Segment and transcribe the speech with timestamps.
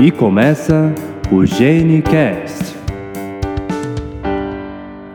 [0.00, 0.94] E começa
[1.32, 2.76] o GeneCast.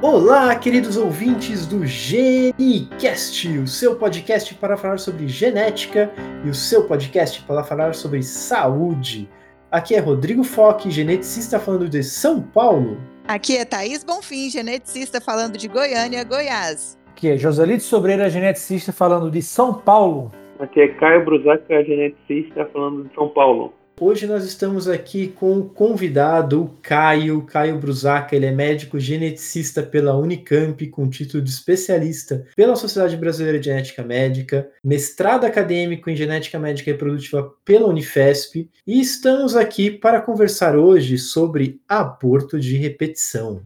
[0.01, 6.11] Olá, queridos ouvintes do GeneCast, o seu podcast para falar sobre genética
[6.43, 9.29] e o seu podcast para falar sobre saúde.
[9.71, 12.97] Aqui é Rodrigo Foque, geneticista falando de São Paulo.
[13.25, 16.99] Aqui é Thaís Bonfim, geneticista falando de Goiânia, Goiás.
[17.07, 20.29] Aqui é Joselito Sobreira, geneticista falando de São Paulo.
[20.59, 23.73] Aqui é Caio Brusaca, geneticista falando de São Paulo.
[24.05, 29.81] Hoje nós estamos aqui com o convidado, o Caio, Caio Brusaca, ele é médico geneticista
[29.81, 36.17] pela Unicamp, com título de especialista pela Sociedade Brasileira de Genética Médica, mestrado acadêmico em
[36.17, 42.75] Genética Médica e Reprodutiva pela Unifesp, e estamos aqui para conversar hoje sobre aborto de
[42.75, 43.61] repetição.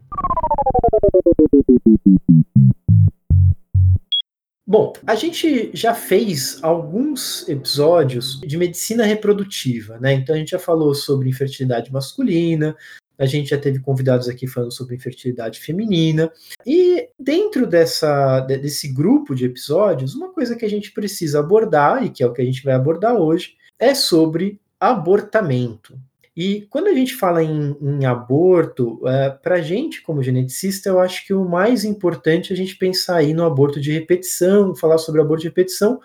[4.70, 10.12] Bom, a gente já fez alguns episódios de medicina reprodutiva, né?
[10.12, 12.76] Então a gente já falou sobre infertilidade masculina,
[13.16, 16.30] a gente já teve convidados aqui falando sobre infertilidade feminina.
[16.66, 22.10] E dentro dessa, desse grupo de episódios, uma coisa que a gente precisa abordar, e
[22.10, 25.98] que é o que a gente vai abordar hoje, é sobre abortamento.
[26.40, 31.00] E quando a gente fala em, em aborto, é, para a gente, como geneticista, eu
[31.00, 34.98] acho que o mais importante é a gente pensar aí no aborto de repetição, falar
[34.98, 36.00] sobre aborto de repetição.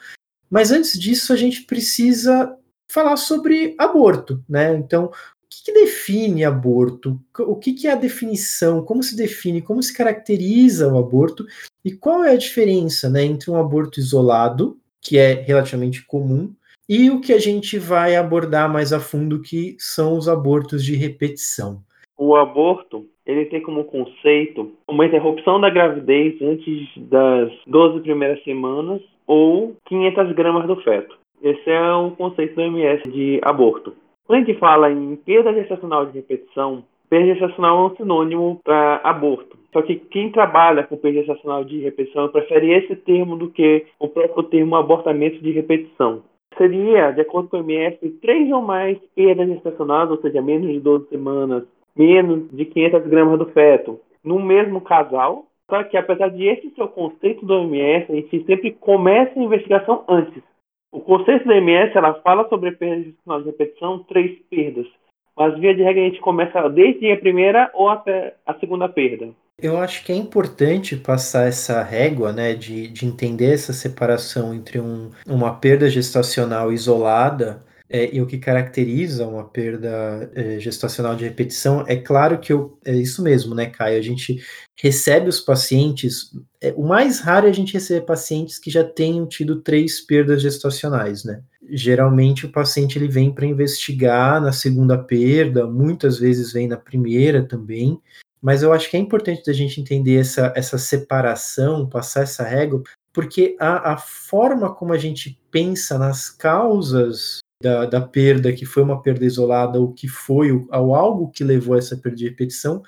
[0.49, 2.51] Mas antes disso, a gente precisa
[2.89, 4.75] falar sobre aborto, né?
[4.75, 5.11] Então, o
[5.47, 7.21] que, que define aborto?
[7.37, 8.83] O que, que é a definição?
[8.83, 9.61] Como se define?
[9.61, 11.45] Como se caracteriza o aborto?
[11.85, 16.51] E qual é a diferença né, entre um aborto isolado, que é relativamente comum,
[16.87, 20.95] e o que a gente vai abordar mais a fundo que são os abortos de
[20.95, 21.77] repetição.
[22.17, 29.01] O aborto, ele tem como conceito uma interrupção da gravidez antes das 12 primeiras semanas
[29.25, 31.17] ou 500 gramas do feto.
[31.41, 33.93] Esse é o conceito do MS de aborto.
[34.25, 39.01] Quando a gente fala em perda gestacional de repetição, perda gestacional é um sinônimo para
[39.03, 39.57] aborto.
[39.71, 44.07] Só que quem trabalha com perda gestacional de repetição prefere esse termo do que o
[44.07, 46.21] próprio termo abortamento de repetição
[46.57, 50.79] seria, de acordo com o MS, três ou mais perdas gestacionais, ou seja, menos de
[50.79, 51.63] 12 semanas,
[51.95, 55.45] menos de 500 gramas do feto, no mesmo casal.
[55.69, 59.43] Só que, apesar de esse ser o conceito do OMS, a gente sempre começa a
[59.43, 60.43] investigação antes.
[60.91, 64.87] O conceito do OMS ela fala sobre perdas gestacional de repetição, três perdas.
[65.35, 69.29] Mas, via de regra, a gente começa desde a primeira ou até a segunda perda.
[69.57, 74.79] Eu acho que é importante passar essa régua, né, de, de entender essa separação entre
[74.79, 81.23] um, uma perda gestacional isolada é, e o que caracteriza uma perda é, gestacional de
[81.23, 81.85] repetição.
[81.87, 83.99] É claro que eu, é isso mesmo, né, Caio?
[83.99, 84.43] A gente
[84.75, 86.31] recebe os pacientes.
[86.59, 90.41] É, o mais raro é a gente receber pacientes que já tenham tido três perdas
[90.41, 91.41] gestacionais, né?
[91.69, 97.43] Geralmente o paciente ele vem para investigar na segunda perda, muitas vezes vem na primeira
[97.47, 98.01] também,
[98.43, 102.83] mas eu acho que é importante a gente entender essa, essa separação, passar essa régua,
[103.13, 108.83] porque a, a forma como a gente pensa nas causas da, da, perda, que foi
[108.83, 112.83] uma perda isolada, ou que foi ou algo que levou a essa perda de repetição,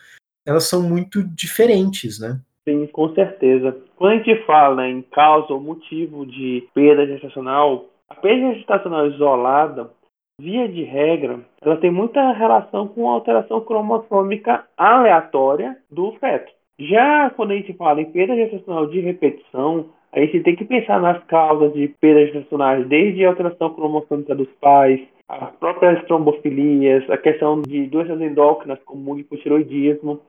[0.45, 2.41] elas são muito diferentes, né?
[2.67, 3.77] Sim, com certeza.
[3.95, 9.89] Quando a gente fala em causa ou motivo de perda gestacional, a perda gestacional isolada
[10.40, 16.51] via de regra, ela tem muita relação com a alteração cromossômica aleatória do feto.
[16.78, 21.00] Já quando a gente fala em perda gestacional de repetição, a gente tem que pensar
[21.00, 27.18] nas causas de perdas gestacionais, desde a alteração cromossômica dos pais, as próprias trombofilias, a
[27.18, 30.19] questão de doenças endócrinas como hipotiroidismo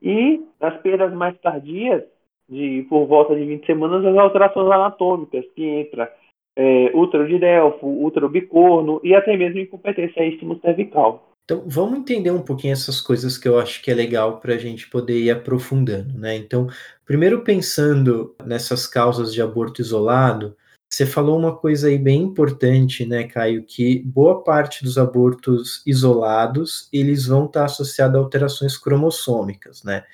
[0.00, 2.02] e as perdas mais tardias,
[2.48, 6.10] de por volta de 20 semanas, as alterações anatômicas, que entra
[6.56, 11.30] é, útero de Delfo, útero bicorno e até mesmo incompetência istmo cervical.
[11.44, 14.58] Então, vamos entender um pouquinho essas coisas que eu acho que é legal para a
[14.58, 16.34] gente poder ir aprofundando, né?
[16.34, 16.66] Então,
[17.04, 20.56] primeiro pensando nessas causas de aborto isolado,
[20.90, 26.88] você falou uma coisa aí bem importante, né, Caio, que boa parte dos abortos isolados,
[26.92, 30.04] eles vão estar associados a alterações cromossômicas, né?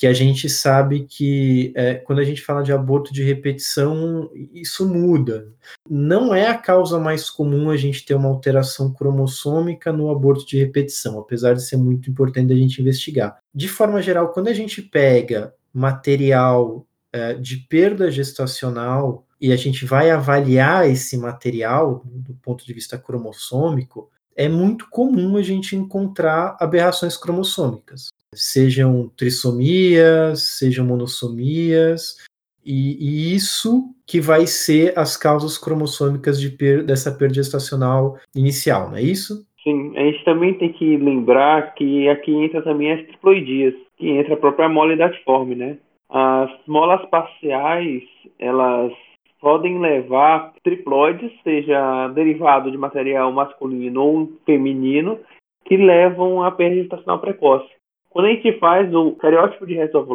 [0.00, 4.88] Que a gente sabe que é, quando a gente fala de aborto de repetição, isso
[4.88, 5.52] muda.
[5.86, 10.56] Não é a causa mais comum a gente ter uma alteração cromossômica no aborto de
[10.56, 13.36] repetição, apesar de ser muito importante a gente investigar.
[13.54, 19.84] De forma geral, quando a gente pega material é, de perda gestacional e a gente
[19.84, 26.56] vai avaliar esse material do ponto de vista cromossômico, é muito comum a gente encontrar
[26.58, 32.16] aberrações cromossômicas sejam trissomias, sejam monossomias,
[32.64, 38.90] e, e, isso que vai ser as causas cromossômicas de per, dessa perda gestacional inicial,
[38.90, 39.46] não é isso?
[39.64, 44.34] Sim, a gente também tem que lembrar que aqui entra também as triploidias, que entra
[44.34, 45.78] a própria mole datiforme, né?
[46.08, 48.02] As molas parciais,
[48.38, 48.92] elas
[49.40, 55.18] podem levar triploides, seja derivado de material masculino ou feminino,
[55.64, 57.79] que levam à perda gestacional precoce.
[58.10, 60.06] Quando a gente faz o cariótipo de restos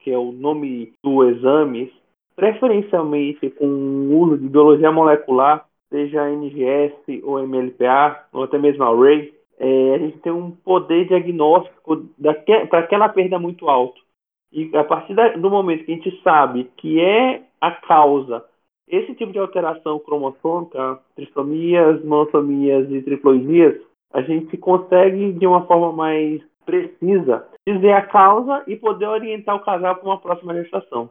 [0.00, 1.92] que é o nome do exame,
[2.34, 9.32] preferencialmente com o uso de biologia molecular, seja NGS ou MLPA, ou até mesmo Array,
[9.58, 12.06] é, a gente tem um poder diagnóstico
[12.68, 14.00] para aquela perda muito alto.
[14.52, 18.44] E a partir da, do momento que a gente sabe que é a causa
[18.88, 23.80] esse tipo de alteração cromossômica, trissomias, monosomias e triploidias,
[24.12, 29.64] a gente consegue de uma forma mais precisa dizer a causa e poder orientar o
[29.64, 31.08] casal para uma próxima gestação.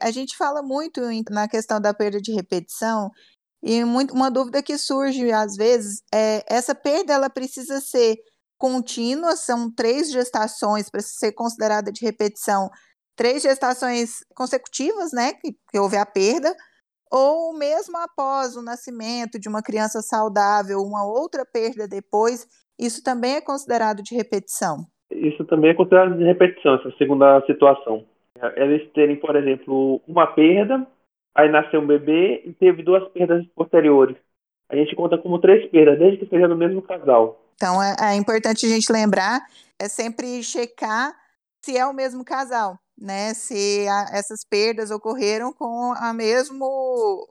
[0.00, 1.00] A gente fala muito
[1.30, 3.10] na questão da perda de repetição
[3.62, 8.16] e muito, uma dúvida que surge às vezes é essa perda ela precisa ser
[8.58, 12.70] contínua, são três gestações para ser considerada de repetição,
[13.16, 16.54] três gestações consecutivas, né, que, que houve a perda,
[17.10, 22.46] ou mesmo após o nascimento de uma criança saudável, uma outra perda depois,
[22.78, 24.84] isso também é considerado de repetição?
[25.10, 28.04] Isso também é considerado de repetição, essa segunda situação.
[28.56, 30.86] Eles terem, por exemplo, uma perda,
[31.34, 34.16] aí nasceu um bebê e teve duas perdas posteriores.
[34.68, 37.40] A gente conta como três perdas, desde que seja do mesmo casal.
[37.54, 39.40] Então é, é importante a gente lembrar,
[39.80, 41.14] é sempre checar
[41.62, 46.66] se é o mesmo casal né, se a, essas perdas ocorreram com a mesmo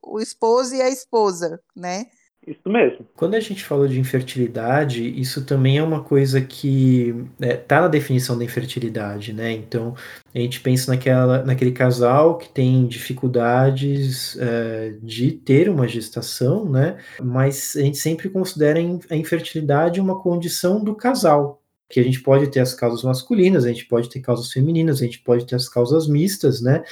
[0.04, 2.06] o esposo e a esposa, né?
[2.48, 3.08] Isso mesmo.
[3.16, 7.10] Quando a gente fala de infertilidade, isso também é uma coisa que
[7.40, 9.52] está é, tá na definição da infertilidade, né?
[9.52, 9.96] Então,
[10.34, 16.98] a gente pensa naquela, naquele casal que tem dificuldades é, de ter uma gestação, né?
[17.20, 18.80] Mas a gente sempre considera
[19.10, 23.70] a infertilidade uma condição do casal, que a gente pode ter as causas masculinas, a
[23.70, 26.84] gente pode ter causas femininas, a gente pode ter as causas mistas, né?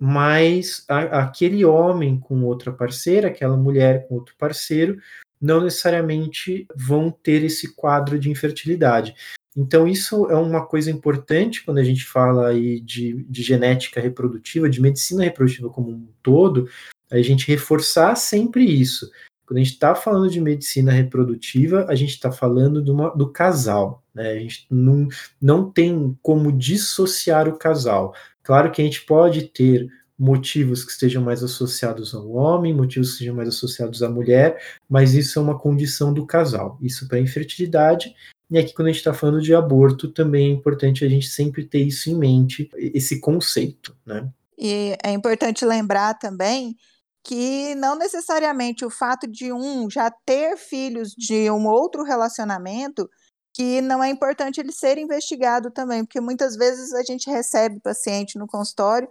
[0.00, 4.98] Mas a, aquele homem com outra parceira, aquela mulher com outro parceiro,
[5.40, 9.14] não necessariamente vão ter esse quadro de infertilidade.
[9.56, 14.70] Então, isso é uma coisa importante quando a gente fala aí de, de genética reprodutiva,
[14.70, 16.68] de medicina reprodutiva como um todo,
[17.10, 19.10] a gente reforçar sempre isso.
[19.48, 24.04] Quando a gente está falando de medicina reprodutiva, a gente está falando uma, do casal.
[24.14, 24.32] Né?
[24.32, 25.08] A gente não,
[25.40, 28.14] não tem como dissociar o casal.
[28.42, 33.14] Claro que a gente pode ter motivos que estejam mais associados ao homem, motivos que
[33.14, 36.76] estejam mais associados à mulher, mas isso é uma condição do casal.
[36.82, 38.14] Isso para infertilidade.
[38.50, 41.64] E aqui, quando a gente está falando de aborto, também é importante a gente sempre
[41.64, 43.96] ter isso em mente, esse conceito.
[44.04, 44.28] Né?
[44.58, 46.76] E é importante lembrar também
[47.28, 53.06] que não necessariamente o fato de um já ter filhos de um outro relacionamento,
[53.54, 58.38] que não é importante ele ser investigado também, porque muitas vezes a gente recebe paciente
[58.38, 59.06] no consultório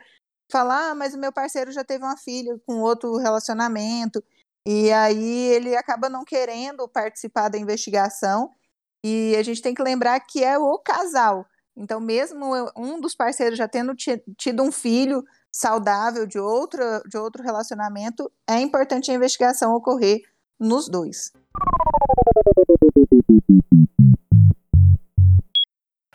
[0.52, 4.24] falar, ah, mas o meu parceiro já teve uma filha com outro relacionamento,
[4.66, 8.50] e aí ele acaba não querendo participar da investigação,
[9.06, 11.46] e a gente tem que lembrar que é o casal.
[11.76, 15.24] Então, mesmo um dos parceiros já tendo tido um filho,
[15.58, 20.22] saudável de outro, de outro relacionamento, é importante a investigação ocorrer
[20.60, 21.32] nos dois.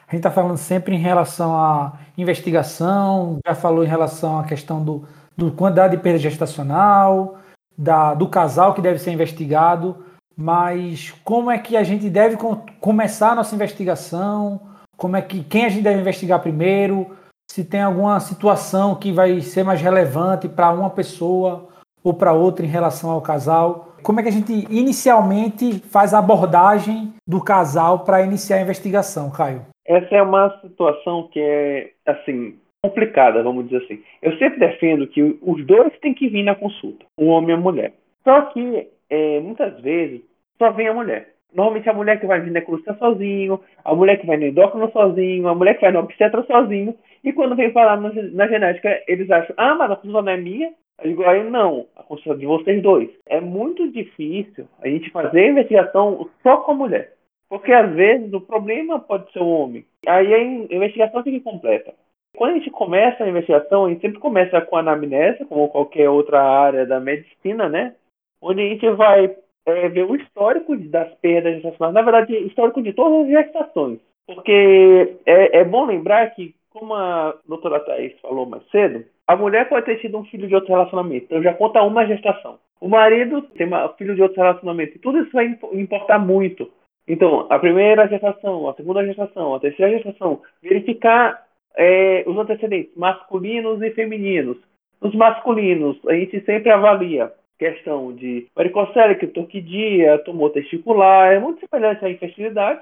[0.07, 4.85] A gente está falando sempre em relação à investigação, já falou em relação à questão
[4.85, 7.39] do, do quantidade de perda gestacional,
[7.77, 10.05] da, do casal que deve ser investigado,
[10.37, 14.61] mas como é que a gente deve com, começar a nossa investigação?
[14.97, 17.17] Como é que quem a gente deve investigar primeiro?
[17.51, 21.69] Se tem alguma situação que vai ser mais relevante para uma pessoa
[22.03, 23.95] ou para outra em relação ao casal.
[24.03, 29.31] Como é que a gente inicialmente faz a abordagem do casal para iniciar a investigação,
[29.31, 29.63] Caio?
[29.87, 34.03] Essa é uma situação que é, assim, complicada, vamos dizer assim.
[34.21, 37.61] Eu sempre defendo que os dois têm que vir na consulta, o homem e a
[37.61, 37.93] mulher.
[38.25, 40.21] Só que, é, muitas vezes,
[40.59, 41.32] só vem a mulher.
[41.55, 45.49] Normalmente a mulher que vai no ginecologista sozinho, a mulher que vai no endócrino sozinho,
[45.49, 49.31] a mulher que vai no obstetra sozinho, e quando vem falar na, na genética, eles
[49.31, 50.73] acham, ah, mas a consulta não é minha?
[51.03, 53.11] Eu digo, aí não, a consulta é de vocês dois.
[53.27, 57.13] É muito difícil a gente fazer a investigação só com a mulher.
[57.49, 59.85] Porque às vezes o problema pode ser o homem.
[60.07, 60.43] Aí a
[60.75, 61.93] investigação fica incompleta.
[62.37, 66.09] Quando a gente começa a investigação, a gente sempre começa com a anamnese, como qualquer
[66.09, 67.95] outra área da medicina, né?
[68.41, 72.93] Onde a gente vai é, ver o histórico das perdas gestacionais, na verdade, histórico de
[72.93, 73.99] todas as gestações.
[74.27, 79.69] Porque é, é bom lembrar que como a doutora Thais falou mais cedo, a mulher
[79.69, 82.59] pode ter tido um filho de outro relacionamento, então já conta uma gestação.
[82.81, 86.69] O marido tem um filho de outro relacionamento, tudo isso vai importar muito.
[87.07, 91.45] Então, a primeira gestação, a segunda gestação, a terceira gestação, verificar
[91.77, 94.57] é, os antecedentes masculinos e femininos.
[95.01, 102.05] Nos masculinos, a gente sempre avalia questão de varicocele, criptorquidia, tumor testicular, é muito semelhante
[102.05, 102.81] à infertilidade.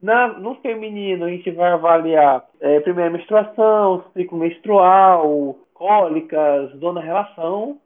[0.00, 7.78] Na, no feminino, a gente vai avaliar é, primeira menstruação, ciclo menstrual, cólicas, dona relação,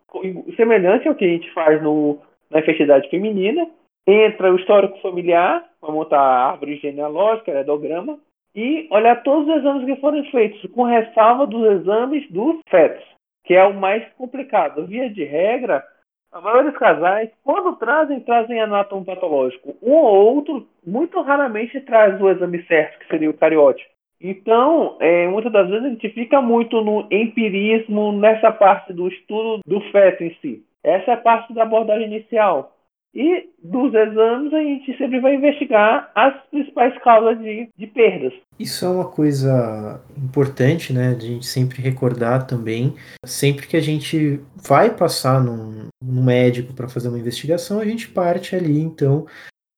[0.57, 2.19] semelhante ao que a gente faz no,
[2.51, 3.67] na infertilidade feminina.
[4.07, 8.19] Entra o histórico familiar, vai montar a árvore genealógica, heredograma,
[8.55, 13.05] e olhar todos os exames que foram feitos, com ressalva dos exames dos fetos,
[13.45, 14.87] que é o mais complicado.
[14.87, 15.83] Via de regra,
[16.33, 19.77] a maioria dos casais, quando trazem, trazem anátomo patológico.
[19.83, 23.91] Um ou outro, muito raramente traz o exame certo, que seria o cariótipo.
[24.21, 29.61] Então, é, muitas das vezes a gente fica muito no empirismo nessa parte do estudo
[29.67, 30.65] do feto em si.
[30.83, 32.73] Essa é a parte da abordagem inicial.
[33.15, 38.33] E dos exames a gente sempre vai investigar as principais causas de, de perdas.
[38.59, 41.15] Isso é uma coisa importante, né?
[41.15, 42.95] De a gente sempre recordar também.
[43.25, 48.09] Sempre que a gente vai passar num, num médico para fazer uma investigação, a gente
[48.09, 49.27] parte ali, então,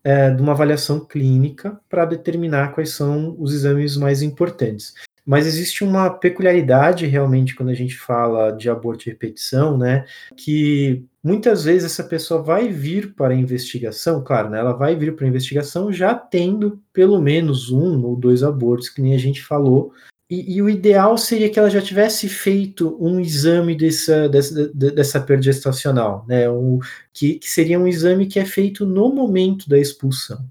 [0.04, 4.94] é, de uma avaliação clínica para determinar quais são os exames mais importantes.
[5.26, 10.04] Mas existe uma peculiaridade realmente quando a gente fala de aborto de repetição, né?
[10.36, 14.58] Que muitas vezes essa pessoa vai vir para a investigação, claro, né?
[14.58, 19.00] Ela vai vir para a investigação já tendo pelo menos um ou dois abortos, que
[19.00, 19.92] nem a gente falou.
[20.28, 25.20] E, e o ideal seria que ela já tivesse feito um exame dessa, dessa, dessa
[25.20, 26.50] perda gestacional, né?
[26.50, 26.78] Um,
[27.12, 30.44] que, que seria um exame que é feito no momento da expulsão.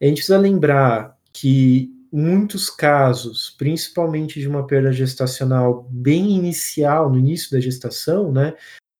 [0.00, 7.18] A gente precisa lembrar que muitos casos, principalmente de uma perda gestacional bem inicial, no
[7.18, 8.54] início da gestação, né?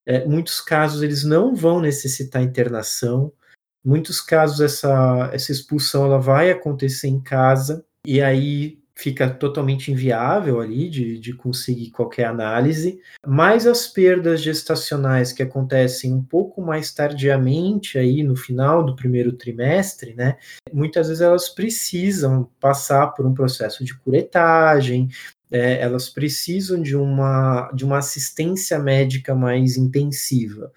[0.05, 3.33] É, muitos casos eles não vão necessitar internação.
[3.83, 10.59] Muitos casos essa, essa expulsão ela vai acontecer em casa e aí fica totalmente inviável
[10.59, 16.93] ali de, de conseguir qualquer análise, mas as perdas gestacionais que acontecem um pouco mais
[16.93, 20.39] tardiamente aí no final do primeiro trimestre, né,
[20.73, 25.09] muitas vezes elas precisam passar por um processo de curetagem,
[25.51, 30.73] é, elas precisam de uma, de uma assistência médica mais intensiva.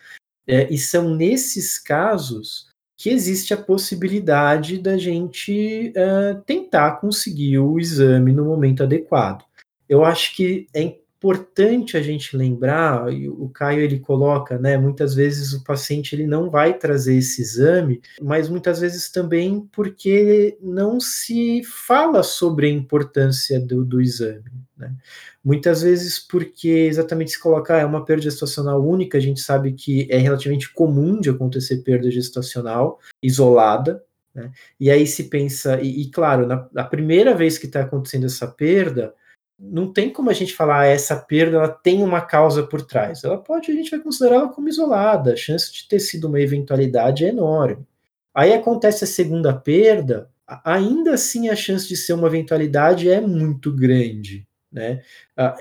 [0.45, 2.68] É, e são nesses casos
[2.99, 9.45] que existe a possibilidade da gente uh, tentar conseguir o exame no momento adequado.
[9.87, 15.51] Eu acho que é importante a gente lembrar, o Caio ele coloca, né, muitas vezes
[15.51, 21.61] o paciente ele não vai trazer esse exame, mas muitas vezes também porque não se
[21.65, 24.45] fala sobre a importância do, do exame.
[24.77, 24.95] Né?
[25.43, 29.73] Muitas vezes porque exatamente se colocar ah, é uma perda gestacional única, a gente sabe
[29.73, 34.01] que é relativamente comum de acontecer perda gestacional isolada,
[34.33, 34.49] né?
[34.79, 38.47] e aí se pensa, e, e claro, na, na, primeira vez que está acontecendo essa
[38.47, 39.13] perda,
[39.59, 43.23] não tem como a gente falar ah, essa perda ela tem uma causa por trás.
[43.23, 47.25] Ela pode, a gente vai considerá-la como isolada, a chance de ter sido uma eventualidade
[47.25, 47.85] é enorme.
[48.33, 50.29] Aí acontece a segunda perda,
[50.63, 54.47] ainda assim a chance de ser uma eventualidade é muito grande.
[54.71, 55.01] Né?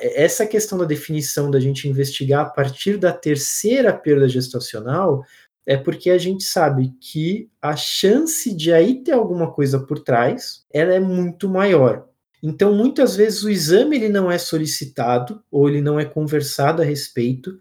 [0.00, 5.24] Essa questão da definição da gente investigar a partir da terceira perda gestacional
[5.66, 10.64] é porque a gente sabe que a chance de aí ter alguma coisa por trás
[10.72, 12.06] ela é muito maior.
[12.42, 16.84] Então, muitas vezes o exame ele não é solicitado ou ele não é conversado a
[16.84, 17.58] respeito.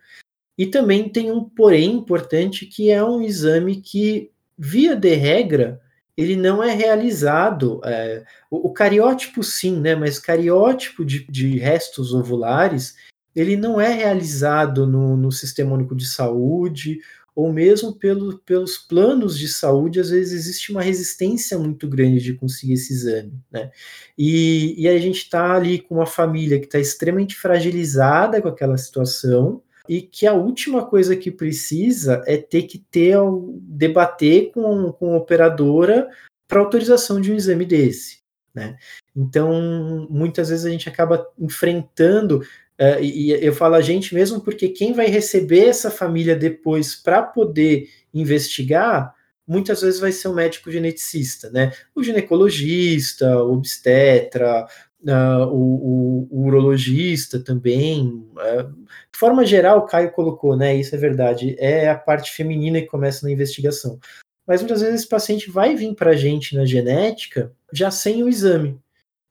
[0.57, 5.79] E também tem um porém importante que é um exame que, via de regra,
[6.15, 7.79] ele não é realizado.
[7.83, 9.95] É, o, o, cariótipo sim, né?
[9.95, 12.95] Mas cariótipo de, de restos ovulares
[13.37, 17.01] ele não é realizado no, no Sistema Único de Saúde
[17.37, 22.33] ou mesmo pelo, pelos planos de saúde, às vezes existe uma resistência muito grande de
[22.33, 23.69] conseguir esse exame, né?
[24.17, 28.75] E, e a gente está ali com uma família que está extremamente fragilizada com aquela
[28.75, 33.15] situação, e que a última coisa que precisa é ter que ter
[33.61, 36.09] debater com, com a operadora
[36.47, 38.17] para autorização de um exame desse.
[38.51, 38.75] Né?
[39.15, 42.41] Então, muitas vezes a gente acaba enfrentando,
[42.79, 46.95] uh, e, e eu falo a gente mesmo porque quem vai receber essa família depois
[46.95, 49.13] para poder investigar,
[49.47, 51.71] muitas vezes vai ser um médico geneticista, né?
[51.95, 54.67] O ginecologista, o obstetra,
[55.01, 58.07] uh, o, o, o, urologista também.
[58.07, 60.75] Uh, de forma geral, o Caio colocou, né?
[60.75, 61.55] Isso é verdade.
[61.59, 63.99] É a parte feminina que começa na investigação.
[64.45, 68.29] Mas muitas vezes esse paciente vai vir para a gente na genética já sem o
[68.29, 68.79] exame.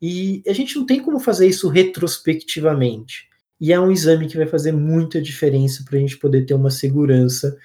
[0.00, 3.29] E a gente não tem como fazer isso retrospectivamente.
[3.61, 6.71] E é um exame que vai fazer muita diferença para a gente poder ter uma
[6.71, 7.57] segurança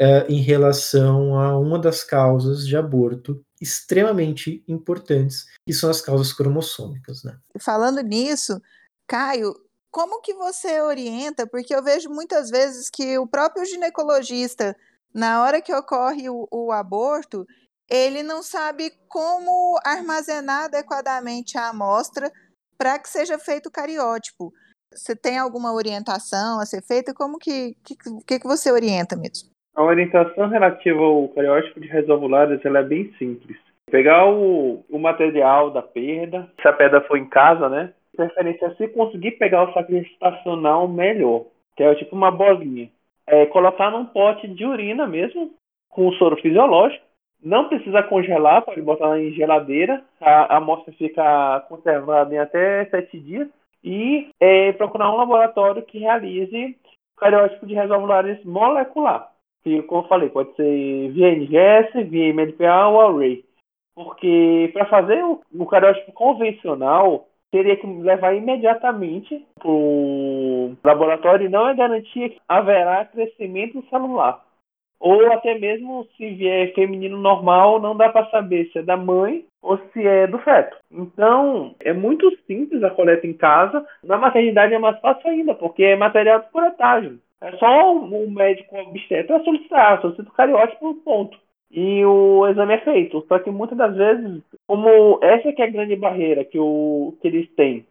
[0.00, 6.32] uh, em relação a uma das causas de aborto extremamente importantes, que são as causas
[6.32, 7.22] cromossômicas.
[7.22, 7.36] Né?
[7.60, 8.60] Falando nisso,
[9.06, 9.54] Caio,
[9.90, 11.46] como que você orienta?
[11.46, 14.76] Porque eu vejo muitas vezes que o próprio ginecologista,
[15.14, 17.46] na hora que ocorre o, o aborto,
[17.88, 22.32] ele não sabe como armazenar adequadamente a amostra
[22.78, 24.52] para que seja feito o cariótipo.
[24.94, 27.14] Você tem alguma orientação a ser feita?
[27.14, 29.50] Como que, que, que você orienta mesmo?
[29.74, 33.56] A orientação relativa ao cariótipo de resovulares ela é bem simples.
[33.90, 37.92] Pegar o, o material da perda, se a perda for em casa, né?
[38.14, 41.46] Preferência se conseguir pegar o saco gestacional melhor,
[41.76, 42.90] que é tipo uma bolinha.
[43.26, 45.50] É, colocar num pote de urina mesmo,
[45.88, 47.04] com soro fisiológico.
[47.42, 50.02] Não precisa congelar, pode botar em geladeira.
[50.20, 53.48] A, a amostra fica conservada em até sete dias.
[53.84, 56.76] E é, procurar um laboratório que realize
[57.16, 63.00] cariótipo de resovulares molecular que, como eu falei, pode ser via NGS, via MDPA ou
[63.00, 63.44] Array.
[63.94, 71.50] Porque para fazer o, o cariótipo convencional, teria que levar imediatamente para o laboratório e
[71.50, 74.42] não é garantia que haverá crescimento celular.
[75.02, 79.44] Ou até mesmo se vier feminino normal, não dá para saber se é da mãe
[79.60, 80.76] ou se é do feto.
[80.92, 83.84] Então, é muito simples a coleta em casa.
[84.04, 87.18] Na maternidade é mais fácil ainda, porque é material de coletagem.
[87.40, 91.36] É só o médico obstetra solicitar, solicita o cariótipo, ponto.
[91.72, 93.24] E o exame é feito.
[93.26, 97.26] Só que muitas das vezes, como essa que é a grande barreira que, o, que
[97.26, 97.84] eles têm.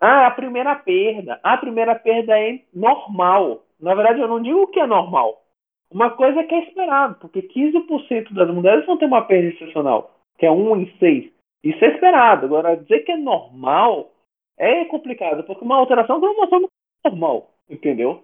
[0.00, 1.38] Ah, a primeira perda.
[1.40, 3.62] A primeira perda é normal.
[3.80, 5.40] Na verdade, eu não digo que é normal.
[5.90, 10.44] Uma coisa que é esperado, porque 15% das mulheres vão ter uma perda excepcional, que
[10.44, 11.30] é 1 em 6.
[11.64, 12.46] Isso é esperado.
[12.46, 14.10] Agora, dizer que é normal
[14.58, 16.72] é complicado, porque uma alteração cromossomica
[17.04, 18.22] é normal, entendeu?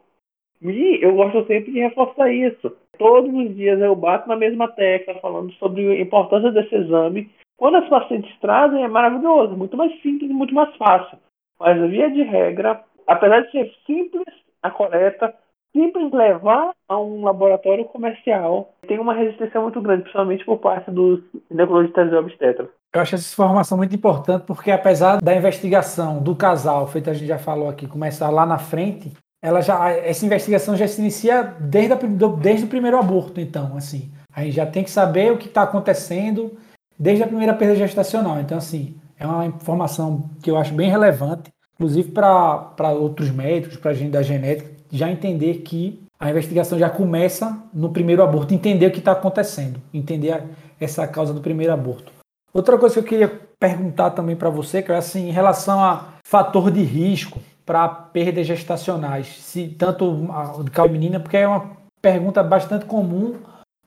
[0.60, 2.76] E eu gosto sempre de reforçar isso.
[2.98, 7.30] Todos os dias eu bato na mesma tecla falando sobre a importância desse exame.
[7.56, 11.18] Quando as pacientes trazem, é maravilhoso, muito mais simples e muito mais fácil.
[11.58, 14.26] Mas, via de regra, apesar de ser simples
[14.62, 15.34] a coleta,
[15.74, 21.20] simples levar a um laboratório comercial, tem uma resistência muito grande, principalmente por parte dos
[21.50, 22.68] ginecologistas e obstetras.
[22.94, 27.26] Eu acho essa informação muito importante porque, apesar da investigação do casal, feita a gente
[27.26, 31.92] já falou aqui, começar lá na frente, ela já, essa investigação já se inicia desde,
[31.92, 31.96] a,
[32.40, 34.12] desde o primeiro aborto, então, assim.
[34.34, 36.56] Aí já tem que saber o que está acontecendo
[36.98, 38.40] desde a primeira perda gestacional.
[38.40, 43.90] Então, assim, é uma informação que eu acho bem relevante, inclusive para outros médicos, para
[43.90, 48.86] a gente da genética, já entender que a investigação já começa no primeiro aborto, entender
[48.86, 50.42] o que está acontecendo, entender a,
[50.80, 52.12] essa causa do primeiro aborto.
[52.52, 56.14] Outra coisa que eu queria perguntar também para você, que é assim, em relação a
[56.24, 60.28] fator de risco, para perdas gestacionais, se tanto
[60.62, 63.34] de calma menina, porque é uma pergunta bastante comum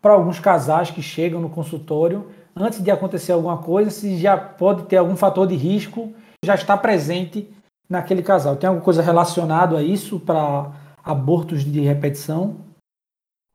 [0.02, 4.84] para alguns casais que chegam no consultório antes de acontecer alguma coisa, se já pode
[4.84, 6.12] ter algum fator de risco
[6.44, 7.50] já está presente
[7.90, 8.56] naquele casal.
[8.56, 10.72] Tem alguma coisa relacionada a isso para
[11.08, 12.58] abortos de repetição?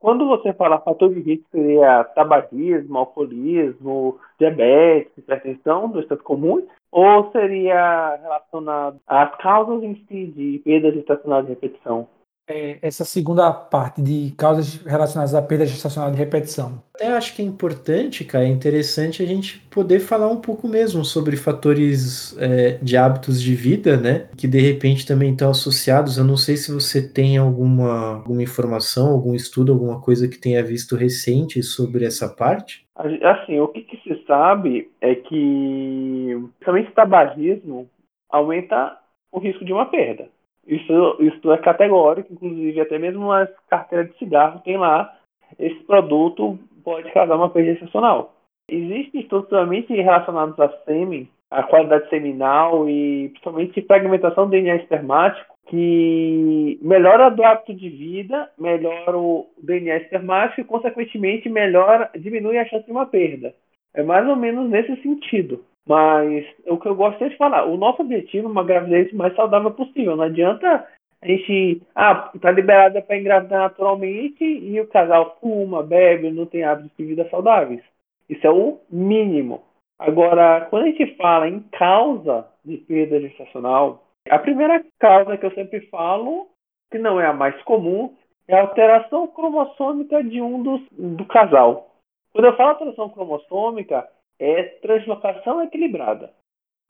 [0.00, 7.30] Quando você fala fator de risco, seria tabagismo, alcoolismo, diabetes, hipertensão, do estado comum, ou
[7.30, 12.08] seria relacionado às causas em si de perda gestacional de repetição?
[12.48, 16.82] É, essa segunda parte de causas relacionadas à perda gestacional de repetição.
[16.94, 21.04] Até acho que é importante, cara, é interessante a gente poder falar um pouco mesmo
[21.04, 24.28] sobre fatores é, de hábitos de vida, né?
[24.36, 26.18] Que de repente também estão associados.
[26.18, 30.62] Eu não sei se você tem alguma, alguma informação, algum estudo, alguma coisa que tenha
[30.64, 32.84] visto recente sobre essa parte.
[32.96, 37.88] Assim, o que, que se sabe é que, principalmente o tabagismo,
[38.28, 38.98] aumenta
[39.30, 40.28] o risco de uma perda.
[40.66, 45.12] Isso, isso é categórico, inclusive até mesmo nas carteiras de cigarro tem lá
[45.58, 48.34] esse produto pode causar uma perda excepcional.
[48.68, 55.52] Existem estudos somente relacionados a sêmen, a qualidade seminal e principalmente fragmentação do DNA espermático,
[55.66, 62.64] que melhora do hábito de vida, melhora o DNA espermático e, consequentemente, melhora, diminui a
[62.64, 63.54] chance de uma perda.
[63.94, 65.64] É mais ou menos nesse sentido.
[65.86, 69.70] Mas o que eu gosto de falar, o nosso objetivo é uma gravidez mais saudável
[69.72, 70.16] possível.
[70.16, 70.86] Não adianta
[71.20, 76.64] a gente, ah, tá liberada para engravidar naturalmente e o casal fuma, bebe, não tem
[76.64, 77.82] hábitos de vida saudáveis.
[78.28, 79.62] Isso é o mínimo.
[79.98, 85.52] Agora, quando a gente fala em causa de perda gestacional, a primeira causa que eu
[85.52, 86.48] sempre falo,
[86.90, 88.14] que não é a mais comum,
[88.48, 91.90] é a alteração cromossômica de um dos, do casal.
[92.32, 94.08] Quando eu falo alteração cromossômica,
[94.42, 96.30] é translocação equilibrada.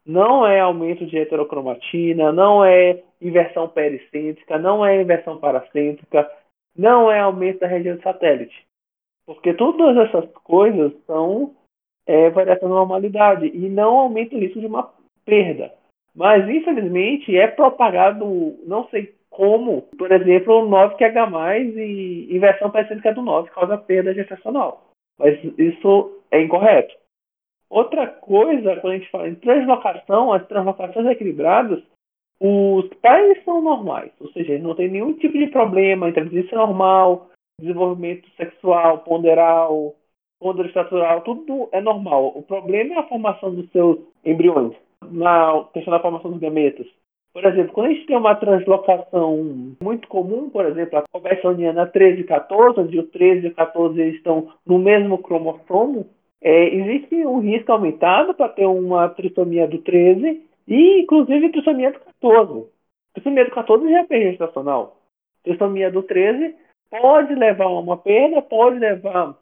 [0.04, 6.28] não é aumento de heterocromatina, não é inversão pericêntrica, não é inversão paracêntrica,
[6.76, 8.66] não é aumento da região de satélite.
[9.24, 11.54] Porque todas essas coisas são
[12.04, 14.92] é, variação da normalidade e não aumenta o risco de uma
[15.24, 15.72] perda.
[16.14, 18.24] Mas, infelizmente, é propagado,
[18.66, 24.88] não sei como, por exemplo, o 9QH+, e inversão pericêntrica do 9 causa perda gestacional.
[25.18, 26.94] Mas isso é incorreto.
[27.72, 31.82] Outra coisa, quando a gente fala em translocação, as translocações equilibradas,
[32.38, 38.28] os pais são normais, ou seja, não tem nenhum tipo de problema, inteligência normal, desenvolvimento
[38.36, 39.94] sexual, ponderal,
[40.38, 42.34] ponderoestrutural, tudo é normal.
[42.36, 44.74] O problema é a formação dos seus embriões,
[45.10, 46.86] na questão da formação dos gametas.
[47.32, 52.20] Por exemplo, quando a gente tem uma translocação muito comum, por exemplo, a cobertoniana 13
[52.20, 56.06] e 14, onde o 13 e o 14 estão no mesmo cromossomo,
[56.42, 62.00] é, existe um risco aumentado para ter uma trissomia do 13 e, inclusive, trissomia do
[62.00, 62.66] 14.
[63.14, 64.96] Trissomia do 14 já é perda gestacional.
[65.44, 66.54] Trissomia do 13
[66.90, 69.36] pode levar a uma perda, pode levar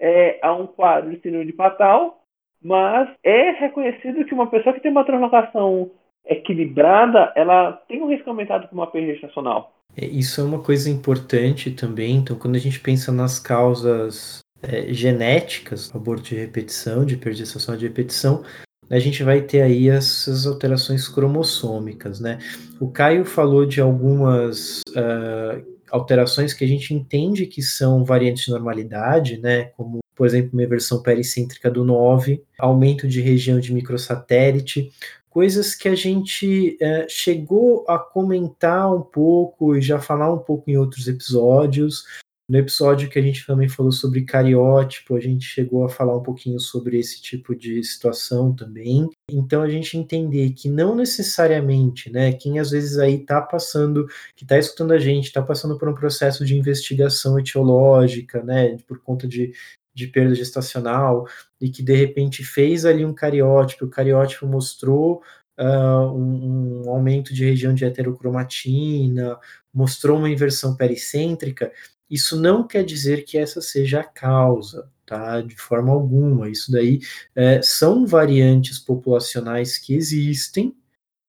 [0.00, 2.22] é, a um quadro de síndrome de Patal,
[2.62, 5.90] mas é reconhecido que uma pessoa que tem uma translocação
[6.24, 9.72] equilibrada, ela tem um risco aumentado para uma perda gestacional.
[9.96, 12.16] É, isso é uma coisa importante também.
[12.16, 17.86] Então, quando a gente pensa nas causas é, genéticas, aborto de repetição, de gestacional de
[17.86, 18.42] repetição,
[18.88, 22.38] a gente vai ter aí essas alterações cromossômicas, né?
[22.80, 28.52] O Caio falou de algumas uh, alterações que a gente entende que são variantes de
[28.52, 29.64] normalidade, né?
[29.76, 34.92] Como, por exemplo, uma inversão pericêntrica do 9, aumento de região de microsatélite,
[35.28, 40.70] coisas que a gente uh, chegou a comentar um pouco e já falar um pouco
[40.70, 42.04] em outros episódios,
[42.48, 46.22] no episódio que a gente também falou sobre cariótipo, a gente chegou a falar um
[46.22, 49.10] pouquinho sobre esse tipo de situação também.
[49.28, 54.06] Então a gente entender que não necessariamente, né, quem às vezes aí está passando,
[54.36, 59.00] que está escutando a gente, está passando por um processo de investigação etiológica, né, por
[59.00, 59.52] conta de,
[59.92, 61.26] de perda gestacional,
[61.60, 65.22] e que de repente fez ali um cariótipo, o cariótipo mostrou
[65.58, 69.38] Uh, um, um, aumento de região de heterocromatina,
[69.72, 71.72] mostrou uma inversão pericêntrica,
[72.10, 75.40] isso não quer dizer que essa seja a causa, tá?
[75.40, 76.48] De forma alguma.
[76.48, 77.00] Isso daí
[77.34, 80.74] é, são variantes populacionais que existem,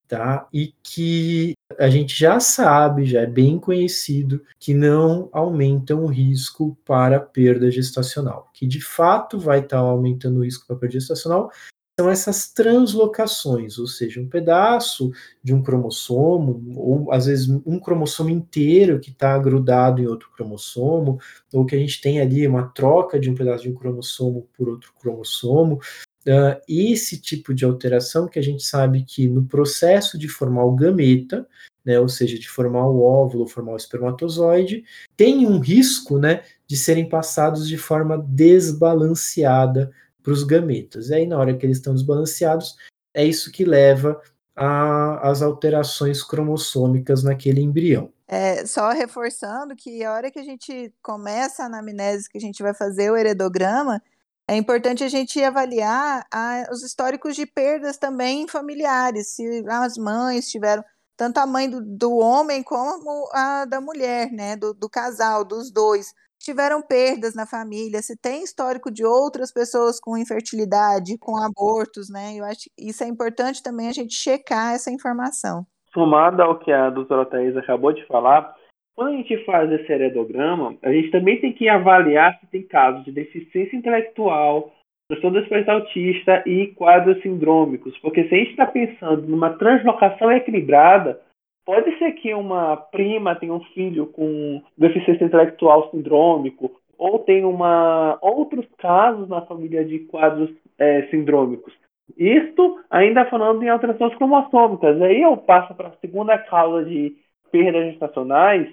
[0.08, 0.48] tá?
[0.54, 6.78] E que a gente já sabe, já é bem conhecido, que não aumentam o risco
[6.86, 8.50] para perda gestacional.
[8.54, 11.52] Que de fato vai estar tá aumentando o risco para perda gestacional
[12.00, 15.12] são essas translocações, ou seja, um pedaço
[15.44, 21.20] de um cromossomo, ou às vezes um cromossomo inteiro que está grudado em outro cromossomo,
[21.52, 24.70] ou que a gente tem ali uma troca de um pedaço de um cromossomo por
[24.70, 25.80] outro cromossomo.
[26.28, 30.76] Uh, esse tipo de alteração que a gente sabe que no processo de formar o
[30.76, 31.48] gameta,
[31.84, 34.84] né, ou seja, de formar o óvulo, formar o espermatozoide,
[35.16, 39.92] tem um risco né, de serem passados de forma desbalanceada
[40.28, 41.08] para os gametas.
[41.08, 42.76] E aí, na hora que eles estão desbalanceados,
[43.14, 44.22] é isso que leva
[44.54, 48.12] às alterações cromossômicas naquele embrião.
[48.28, 52.62] É, só reforçando que a hora que a gente começa a anamnese, que a gente
[52.62, 54.04] vai fazer o heredograma,
[54.50, 60.50] é importante a gente avaliar a, os históricos de perdas também familiares, se as mães
[60.50, 60.84] tiveram,
[61.16, 65.72] tanto a mãe do, do homem como a da mulher, né, do, do casal, dos
[65.72, 66.14] dois
[66.48, 72.36] tiveram perdas na família, se tem histórico de outras pessoas com infertilidade, com abortos, né?
[72.38, 75.66] Eu acho que isso é importante também a gente checar essa informação.
[75.94, 78.56] Somado ao que a doutora Thais acabou de falar,
[78.96, 83.04] quando a gente faz esse heredograma, a gente também tem que avaliar se tem casos
[83.04, 84.72] de deficiência intelectual,
[85.10, 90.32] transtorno do espectro autista e quadros sindrômicos, porque se a gente está pensando numa translocação
[90.32, 91.20] equilibrada,
[91.68, 98.18] Pode ser que uma prima tenha um filho com deficiência intelectual sindrômico, ou tem uma,
[98.22, 100.50] outros casos na família de quadros
[100.80, 101.74] é, sindrômicos.
[102.18, 105.02] Isto ainda falando em alterações cromossômicas.
[105.02, 107.18] Aí eu passo para a segunda causa de
[107.52, 108.70] perdas gestacionais,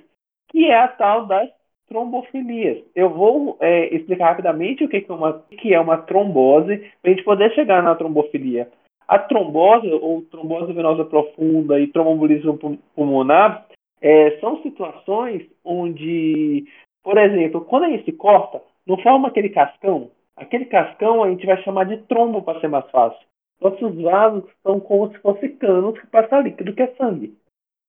[0.48, 1.50] que é a tal das
[1.88, 2.78] trombofilias.
[2.94, 7.14] Eu vou é, explicar rapidamente o que é uma, que é uma trombose, para a
[7.14, 8.70] gente poder chegar na trombofilia.
[9.07, 12.59] A trombose, ou trombose venosa profunda e tromboembolismo
[12.95, 13.67] pulmonar,
[14.01, 16.64] é, são situações onde,
[17.03, 20.11] por exemplo, quando a gente se corta, não forma aquele cascão.
[20.37, 23.25] Aquele cascão a gente vai chamar de trombo para ser mais fácil.
[23.61, 27.35] Nossos vasos são como se fossem canos que passam líquido que é sangue.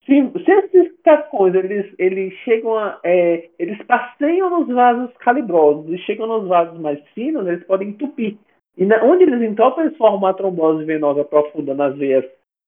[0.05, 5.97] Se, se esses cascões eles, eles chegam a, é, eles passeiam nos vasos calibrosos e
[5.99, 8.37] chegam nos vasos mais finos, eles podem entupir.
[8.77, 9.41] E na, onde eles
[9.81, 12.25] eles formam uma trombose venosa profunda nas veias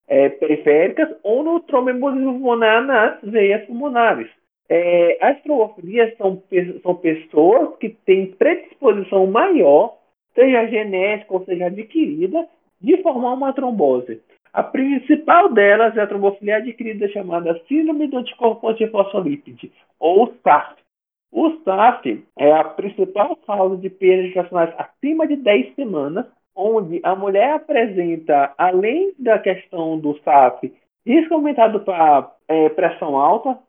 [0.07, 4.29] é, periféricas ou no tromboembolismo pulmonar nas veias pulmonares.
[4.69, 6.41] É, as trombofilias são,
[6.81, 9.97] são pessoas que têm predisposição maior,
[10.33, 12.47] seja genética ou seja adquirida,
[12.79, 14.21] de formar uma trombose.
[14.53, 20.75] A principal delas é a trombofilia adquirida chamada síndrome do anticorpo antifosfolípide, ou SAF.
[21.31, 27.15] O SAF é a principal causa de perdas gestacionais acima de 10 semanas, onde a
[27.15, 30.73] mulher apresenta, além da questão do SAF,
[31.05, 33.59] risco aumentado para é, pressão alta,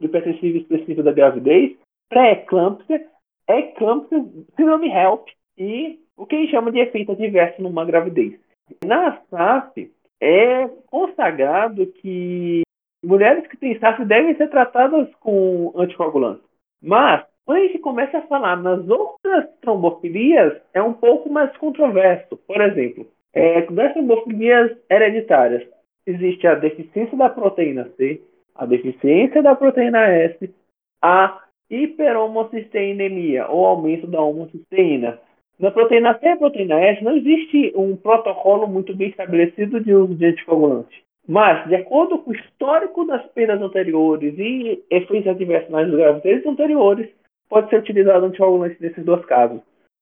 [0.00, 1.76] hipertensivo específico da gravidez,
[2.08, 3.06] pré-eclâmpsia,
[3.48, 4.24] eclâmpsia,
[4.56, 8.38] síndrome HELP e o que a gente chama de efeito adverso numa gravidez.
[8.84, 12.62] Na SAF, é consagrado que
[13.04, 16.51] mulheres que têm SAF devem ser tratadas com anticoagulantes.
[16.82, 22.36] Mas, quando a gente começa a falar nas outras trombofilias, é um pouco mais controverso.
[22.46, 25.62] Por exemplo, é, nas trombofilias hereditárias,
[26.06, 28.20] existe a deficiência da proteína C,
[28.54, 30.52] a deficiência da proteína S,
[31.00, 31.40] a
[31.70, 35.18] hiperhomocisteinemia, ou aumento da homocisteína.
[35.58, 40.14] Na proteína C e proteína S não existe um protocolo muito bem estabelecido de uso
[40.14, 41.04] de anticoagulante.
[41.26, 47.08] Mas, de acordo com o histórico das perdas anteriores e efeitos adversos nas gravidezes anteriores,
[47.48, 49.60] pode ser utilizado anticoagulante nesses dois casos.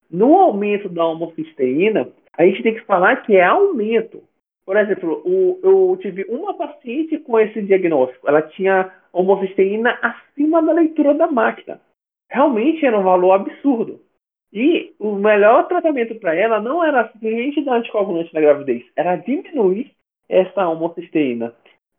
[0.09, 4.23] No aumento da homocisteína, a gente tem que falar que é aumento.
[4.65, 8.27] Por exemplo, o, eu tive uma paciente com esse diagnóstico.
[8.27, 11.79] Ela tinha homocisteína acima da leitura da máquina.
[12.29, 13.99] Realmente era um valor absurdo.
[14.53, 19.91] E o melhor tratamento para ela não era simplesmente dar anticoagulante na gravidez, era diminuir
[20.31, 21.53] essa homocisteína.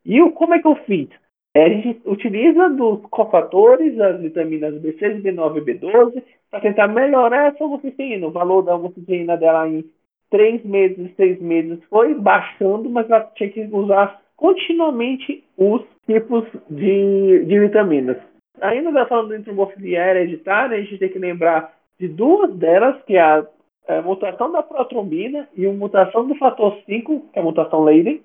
[0.05, 1.09] E o, como é que eu fiz?
[1.55, 7.53] É, a gente utiliza dos cofatores, as vitaminas B6, B9 e B12, para tentar melhorar
[7.53, 8.27] essa homocisteína.
[8.27, 9.85] O valor da homocisteína dela em
[10.31, 17.45] três meses, seis meses foi baixando, mas ela tinha que usar continuamente os tipos de,
[17.45, 18.17] de vitaminas.
[18.61, 23.21] Ainda falando de trombofilia hereditária, a gente tem que lembrar de duas delas, que é
[23.21, 23.47] a,
[23.87, 28.23] é mutação da protrombina e a mutação do fator 5, que é a mutação Leiden,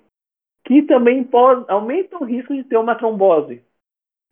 [0.64, 3.62] que também pode, aumenta o risco de ter uma trombose.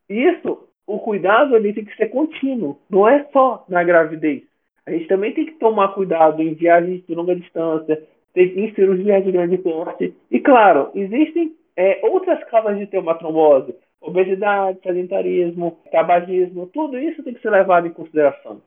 [0.08, 4.44] Isso, o cuidado ele tem que ser contínuo, não é só na gravidez.
[4.86, 8.00] A gente também tem que tomar cuidado em viagens de longa distância,
[8.36, 10.14] em cirurgias de grande porte.
[10.30, 13.74] E claro, existem é, outras causas de ter uma trombose.
[14.00, 18.60] Obesidade, sedentarismo, tabagismo, tudo isso tem que ser levado em consideração.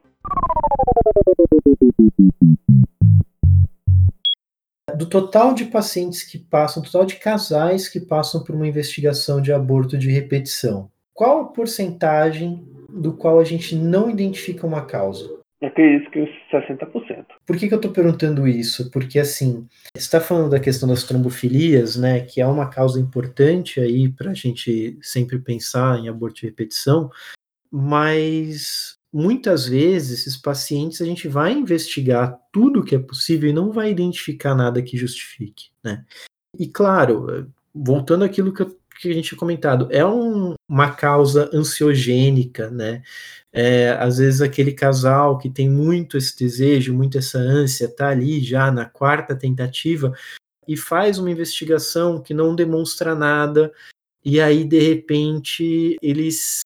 [4.96, 9.52] Do total de pacientes que passam, total de casais que passam por uma investigação de
[9.52, 15.40] aborto de repetição, qual a porcentagem do qual a gente não identifica uma causa?
[15.60, 17.26] Eu acredito que uns 60%.
[17.46, 18.90] Por que, que eu estou perguntando isso?
[18.90, 23.78] Porque, assim, você está falando da questão das trombofilias, né, que é uma causa importante
[23.78, 27.10] aí para a gente sempre pensar em aborto de repetição,
[27.70, 33.72] mas muitas vezes esses pacientes a gente vai investigar tudo que é possível e não
[33.72, 36.04] vai identificar nada que justifique, né?
[36.58, 41.50] E claro, voltando àquilo que, eu, que a gente tinha comentado, é um, uma causa
[41.52, 43.02] ansiogênica, né?
[43.52, 48.40] É, às vezes aquele casal que tem muito esse desejo, muito essa ânsia, tá ali
[48.40, 50.14] já na quarta tentativa
[50.68, 53.72] e faz uma investigação que não demonstra nada,
[54.24, 56.60] e aí de repente eles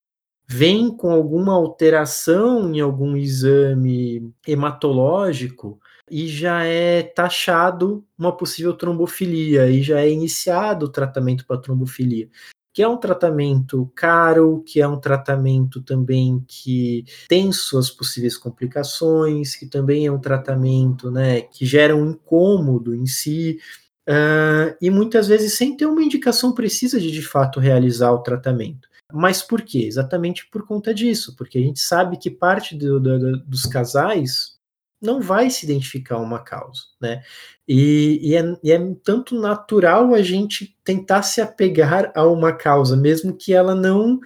[0.46, 5.80] vem com alguma alteração em algum exame hematológico
[6.10, 12.28] e já é taxado uma possível trombofilia e já é iniciado o tratamento para trombofilia,
[12.72, 19.56] que é um tratamento caro, que é um tratamento também que tem suas possíveis complicações,
[19.56, 23.58] que também é um tratamento, né, que gera um incômodo em si.
[24.06, 28.86] Uh, e muitas vezes sem ter uma indicação precisa de de fato realizar o tratamento.
[29.12, 29.84] Mas por quê?
[29.84, 34.54] Exatamente por conta disso, porque a gente sabe que parte do, do, dos casais
[35.00, 37.22] não vai se identificar uma causa, né?
[37.68, 42.96] E, e, é, e, é, tanto natural a gente tentar se apegar a uma causa,
[42.96, 44.18] mesmo que ela não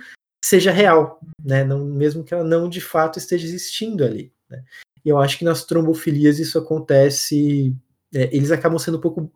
[0.44, 1.64] seja real, né?
[1.64, 4.32] Não, mesmo que ela não de fato esteja existindo ali.
[4.48, 4.62] Né?
[5.04, 7.74] E eu acho que nas trombofilias isso acontece,
[8.14, 9.30] é, eles acabam sendo um pouco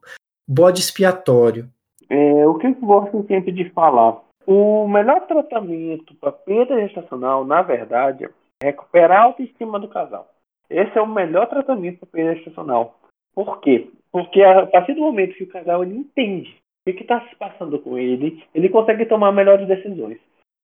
[0.49, 1.69] bode expiatório.
[2.09, 7.63] É, o que eu gosto sempre de falar o melhor tratamento para perda gestacional, na
[7.63, 10.29] verdade, é recuperar a autoestima do casal.
[10.69, 12.99] Esse é o melhor tratamento para perda gestacional.
[13.35, 13.89] Por quê?
[14.11, 16.57] Porque a partir do momento que o casal ele entende
[16.89, 20.19] o que está se passando com ele, ele consegue tomar melhores decisões.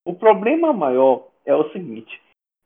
[0.04, 2.20] O problema maior é o seguinte: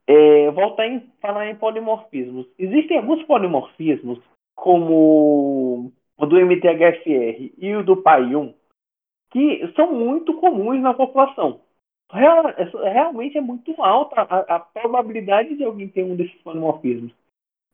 [0.07, 2.47] é, voltar a falar em polimorfismos.
[2.57, 4.19] Existem alguns polimorfismos
[4.55, 8.53] como o do MTHFR e o do PAI-1,
[9.33, 11.59] que são muito comuns na população.
[12.11, 12.43] Real,
[12.83, 17.11] realmente é muito alta a, a, probabilidade de alguém ter um desses polimorfismos.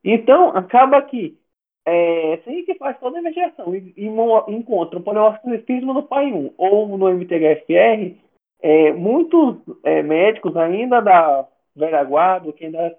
[0.02, 1.38] Então, acaba que
[1.86, 4.06] é, se a gente faz toda a investigação e, e
[4.54, 8.15] encontra um polimorfismo no PAI-1 ou no MTHFR,
[8.62, 11.45] é, muitos é, médicos ainda da
[11.76, 12.98] velha guarda, que ainda,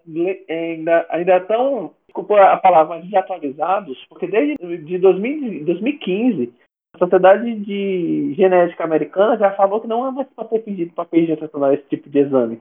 [0.49, 6.60] ainda, ainda estão, desculpa a palavra, desatualizados, porque desde de 2000, 2015 a
[7.01, 11.33] Sociedade de Genética Americana já falou que não é mais para ser pedido para pedir
[11.33, 12.61] esse tipo de exame.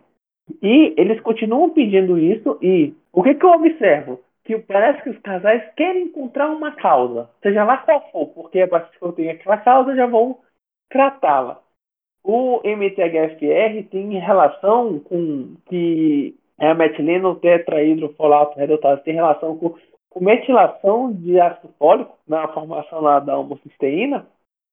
[0.63, 4.21] E eles continuam pedindo isso e o que, que eu observo?
[4.45, 8.67] Que parece que os casais querem encontrar uma causa, seja lá qual for, porque a
[8.67, 10.37] partir que eu tenho aquela causa, já vão
[10.89, 11.59] tratá-la.
[12.23, 19.75] O MTHFR tem relação com que é a metileno tetrahidrofolato redutase tem relação com,
[20.09, 24.27] com metilação de ácido fólico na formação lá da homocisteína,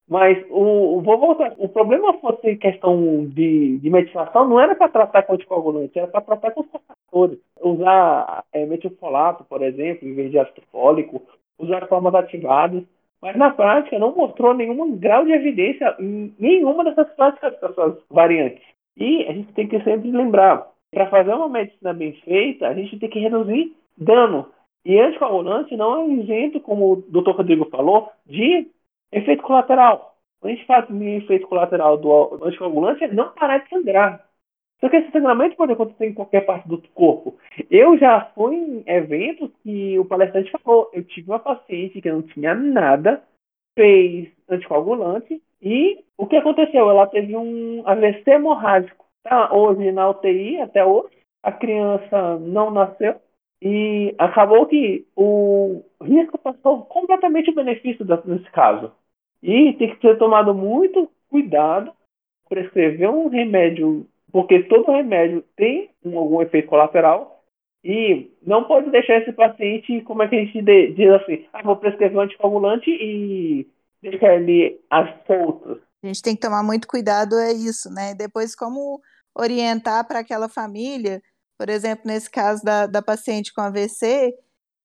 [0.09, 1.55] mas o, vou voltar.
[1.59, 6.21] O problema fosse questão de, de metilação, não era para tratar com anticoagulante, era para
[6.21, 7.39] tratar com os cofactores.
[7.61, 11.23] Usar é, metilfolato, por exemplo, em vez de ácido fólico,
[11.59, 12.85] usar formas ativadas
[13.21, 18.63] mas na prática não mostrou nenhum grau de evidência em nenhuma dessas práticas, dessas variantes.
[18.97, 22.99] E a gente tem que sempre lembrar, para fazer uma medicina bem feita, a gente
[22.99, 24.47] tem que reduzir dano.
[24.87, 27.33] E anticoagulante não é isento, como o Dr.
[27.33, 28.71] Rodrigo falou, de
[29.11, 30.15] efeito colateral.
[30.41, 34.25] Quando a gente fala de efeito colateral do anticoagulante é não parar de sangrar.
[34.81, 37.37] Só que esse sangramento pode acontecer em qualquer parte do corpo.
[37.69, 40.89] Eu já fui em eventos que o palestrante falou.
[40.93, 43.25] Eu tive uma paciente que não tinha nada,
[43.77, 46.89] fez anticoagulante e o que aconteceu?
[46.89, 49.05] Ela teve um AVC hemorrágico.
[49.25, 51.17] Tá hoje na UTI, até hoje.
[51.43, 53.17] A criança não nasceu
[53.69, 58.93] e acabou que o risco passou completamente o benefício nesse caso.
[59.43, 61.93] E tem que ser tomado muito cuidado
[62.49, 67.43] prescrever um remédio porque todo remédio tem um, algum efeito colateral
[67.83, 70.63] e não pode deixar esse paciente, como é que a gente
[70.95, 73.67] diz assim, ah, vou prescrever um anticoagulante e
[74.01, 75.79] deixar ele às soltas.
[76.05, 78.15] A gente tem que tomar muito cuidado, é isso, né?
[78.15, 79.01] Depois, como
[79.35, 81.21] orientar para aquela família,
[81.59, 84.35] por exemplo, nesse caso da, da paciente com AVC,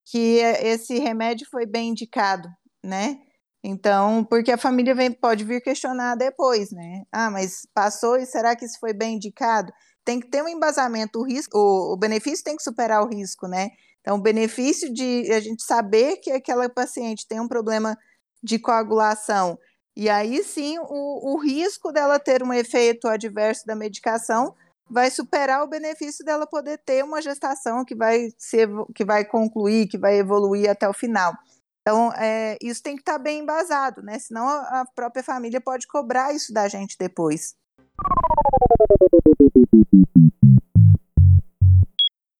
[0.05, 2.49] que esse remédio foi bem indicado,
[2.83, 3.19] né?
[3.63, 7.03] Então, porque a família vem, pode vir questionar depois, né?
[7.11, 9.71] Ah, mas passou e será que isso foi bem indicado?
[10.03, 13.47] Tem que ter um embasamento, o risco, o, o benefício tem que superar o risco,
[13.47, 13.69] né?
[14.01, 17.95] Então, o benefício de a gente saber que aquela paciente tem um problema
[18.43, 19.59] de coagulação,
[19.95, 24.55] e aí sim o, o risco dela ter um efeito adverso da medicação
[24.89, 29.87] vai superar o benefício dela poder ter uma gestação que vai ser, que vai concluir,
[29.87, 31.33] que vai evoluir até o final.
[31.81, 34.19] Então, é, isso tem que estar tá bem embasado, né?
[34.19, 37.55] Senão a, própria família pode cobrar isso da gente depois.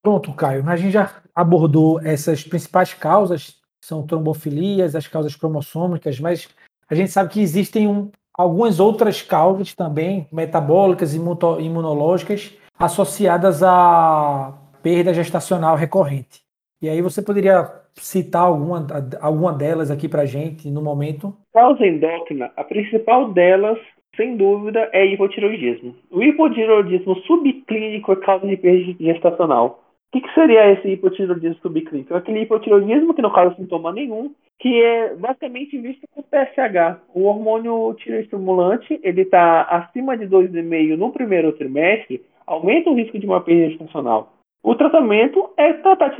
[0.03, 0.67] Pronto, Caio.
[0.69, 6.47] A gente já abordou essas principais causas, que são trombofilias, as causas cromossômicas, mas
[6.87, 14.53] a gente sabe que existem um, algumas outras causas também, metabólicas e imunológicas, associadas à
[14.81, 16.41] perda gestacional recorrente.
[16.81, 18.87] E aí você poderia citar alguma,
[19.21, 21.35] alguma delas aqui para gente no momento?
[21.53, 23.77] Causa endócrina, a principal delas,
[24.15, 25.95] sem dúvida, é hipotiroidismo.
[26.09, 29.83] O hipotiroidismo subclínico é causa de perda gestacional.
[30.11, 32.13] O que, que, seria esse hipotiroidismo subclínico?
[32.13, 36.99] É aquele hipotiroidismo que não causa sintoma nenhum, que é basicamente visto com PSH.
[37.13, 43.25] O hormônio tiroestimulante, ele está acima de 2,5 no primeiro trimestre, aumenta o risco de
[43.25, 44.33] uma perda gestacional.
[44.61, 46.13] O tratamento é tratar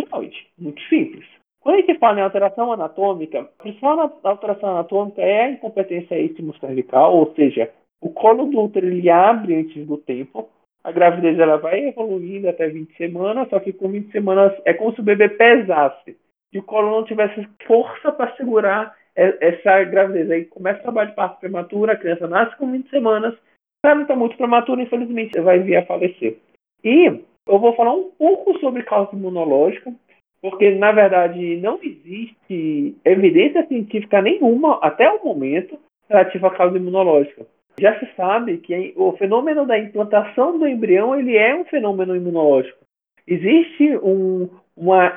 [0.57, 1.25] muito simples.
[1.59, 6.17] Quando a gente fala em alteração anatômica, a principal alteração anatômica é a incompetência
[6.61, 7.69] cervical, ou seja,
[8.01, 10.49] o colo do útero ele abre antes do tempo,
[10.83, 14.93] a gravidez ela vai evoluindo até 20 semanas, só que com 20 semanas é como
[14.93, 16.17] se o bebê pesasse
[16.51, 20.29] e o colo não tivesse força para segurar essa gravidez.
[20.31, 23.39] Aí começa o trabalho de parto prematuro, a criança nasce com 20 semanas, se
[23.85, 26.37] ela não está muito prematuro, infelizmente vai vir a falecer.
[26.83, 27.05] E
[27.47, 29.93] eu vou falar um pouco sobre causa imunológica,
[30.41, 35.77] porque na verdade não existe evidência científica nenhuma até o momento
[36.09, 37.45] relativa à causa imunológica.
[37.81, 42.77] Já se sabe que o fenômeno da implantação do embrião ele é um fenômeno imunológico.
[43.25, 44.47] Existe um,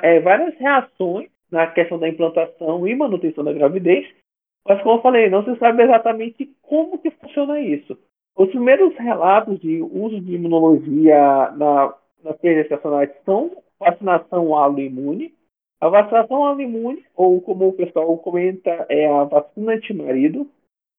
[0.02, 4.06] é, várias reações na questão da implantação e manutenção da gravidez,
[4.66, 7.98] mas como eu falei, não se sabe exatamente como que funciona isso.
[8.34, 11.94] Os primeiros relatos de uso de imunologia na,
[12.24, 15.34] nas perdas estacionais são vacinação aloimune.
[15.82, 20.48] A vacinação autoimune, ou como o pessoal comenta, é a vacina anti-marido.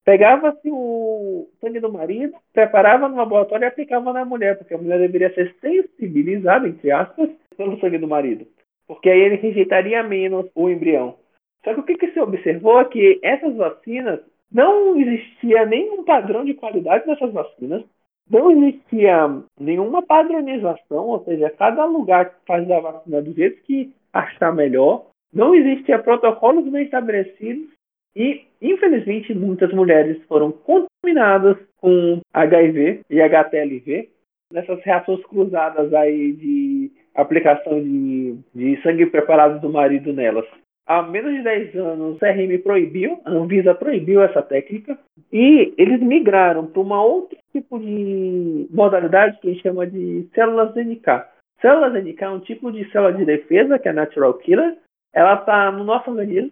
[0.06, 5.00] Pegava-se o sangue do marido, preparava no laboratório e aplicava na mulher, porque a mulher
[5.00, 8.46] deveria ser sensibilizada, entre aspas, pelo sangue do marido.
[8.88, 11.18] Porque aí ele rejeitaria menos o embrião.
[11.64, 14.20] Só que o que, que se observou é que essas vacinas
[14.52, 17.84] não existia nenhum padrão de qualidade nessas vacinas,
[18.30, 19.28] não existia
[19.60, 25.56] nenhuma padronização, ou seja, cada lugar faz a vacina do jeito que achar melhor, não
[25.56, 27.75] existia protocolos bem estabelecidos
[28.16, 34.10] e, infelizmente, muitas mulheres foram contaminadas com HIV e HTLV,
[34.52, 40.46] nessas reações cruzadas aí de aplicação de, de sangue preparado do marido nelas
[40.86, 44.98] há menos de 10 anos, o CRM proibiu, a Anvisa proibiu essa técnica,
[45.32, 50.76] e eles migraram para uma outra tipo de modalidade que a gente chama de células
[50.76, 51.26] NK.
[51.62, 54.78] Células NK é um tipo de célula de defesa, que é a natural killer.
[55.14, 56.52] Ela está no nosso organismo,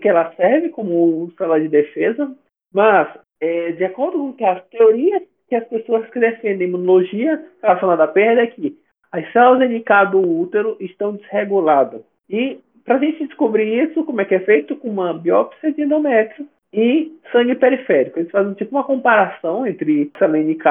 [0.00, 2.34] que ela serve como célula de defesa,
[2.72, 3.08] mas,
[3.40, 8.42] é, de acordo com as teorias que as pessoas que defendem imunologia relacionada à perda,
[8.42, 8.76] é que
[9.12, 12.02] as células NK do útero estão desreguladas.
[12.28, 14.76] E para a gente descobrir isso, como é que é feito?
[14.76, 18.18] Com uma biópsia de endométrio e sangue periférico.
[18.18, 20.64] Eles fazem tipo uma comparação entre célula NK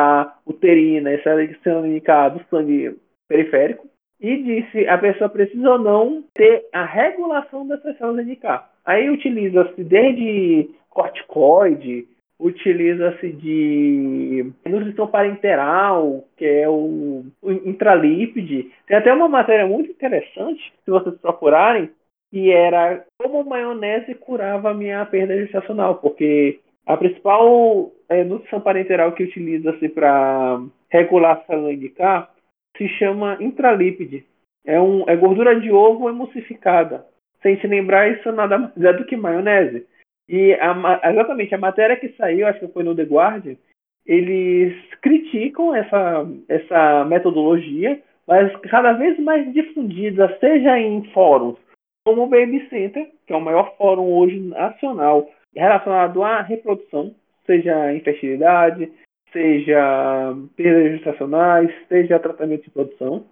[0.46, 2.98] uterina e célula NK do sangue
[3.28, 3.88] periférico
[4.20, 8.44] e disse a pessoa precisa ou não ter a regulação dessas células NK.
[8.86, 12.08] Aí utiliza-se desde corticoide,
[12.40, 18.72] utiliza-se de nutrição parenteral, que é o, o intralípide.
[18.88, 21.90] Tem até uma matéria muito interessante, se vocês procurarem,
[22.32, 29.14] que era como maionese curava a minha perda gestacional, porque a principal é, nutrição parenteral
[29.14, 32.30] que utiliza-se para regular a célula K
[32.78, 34.26] se chama intralípide.
[34.66, 37.06] É, um, é gordura de ovo emulsificada.
[37.46, 39.86] Sem se lembrar, isso nada mais é do que maionese.
[40.28, 43.56] E a, exatamente a matéria que saiu, acho que foi no The Guardian,
[44.04, 51.60] eles criticam essa, essa metodologia, mas cada vez mais difundida, seja em fóruns
[52.04, 57.14] como o Baby Center, que é o maior fórum hoje nacional relacionado à reprodução,
[57.46, 58.92] seja infertilidade,
[59.32, 63.24] seja perdas gestacionais, seja tratamento de produção,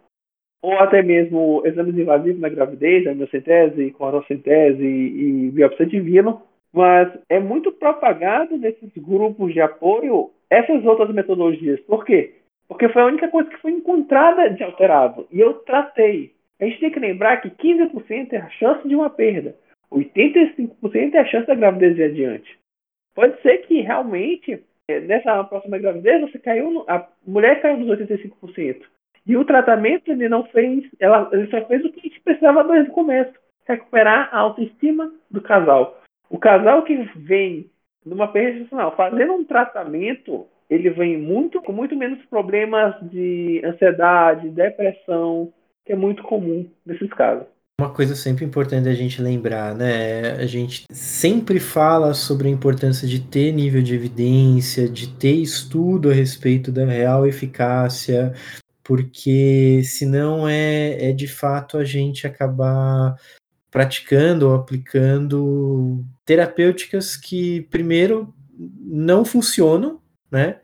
[0.64, 6.42] ou até mesmo exames invasivos na gravidez, amniocentese, corocentese e, biópsia de vilo,
[6.72, 11.82] mas é muito propagado nesses grupos de apoio essas outras metodologias.
[11.82, 12.36] Por quê?
[12.66, 15.28] Porque foi a única coisa que foi encontrada de alterado.
[15.30, 16.32] E eu tratei.
[16.62, 19.54] A gente tem que lembrar que 15% é a chance de uma perda,
[19.92, 22.58] 85% é a chance da gravidez ir adiante.
[23.14, 28.00] Pode ser que realmente, é, nessa próxima gravidez, você caiu no, a mulher caiu nos
[28.00, 28.93] 85%.
[29.26, 32.64] E o tratamento ele não fez, ela, ele só fez o que a gente precisava
[32.64, 33.32] desde o começo,
[33.66, 36.02] recuperar a autoestima do casal.
[36.30, 37.70] O casal que vem
[38.06, 44.50] numa perda gestacional fazendo um tratamento, ele vem muito com muito menos problemas de ansiedade,
[44.50, 45.54] depressão,
[45.86, 47.46] que é muito comum nesses casos.
[47.80, 50.34] Uma coisa sempre importante a gente lembrar, né?
[50.34, 56.10] A gente sempre fala sobre a importância de ter nível de evidência, de ter estudo
[56.10, 58.34] a respeito da real eficácia,
[58.84, 63.16] porque senão é, é de fato a gente acabar
[63.72, 70.60] praticando ou aplicando terapêuticas que, primeiro, não funcionam, né?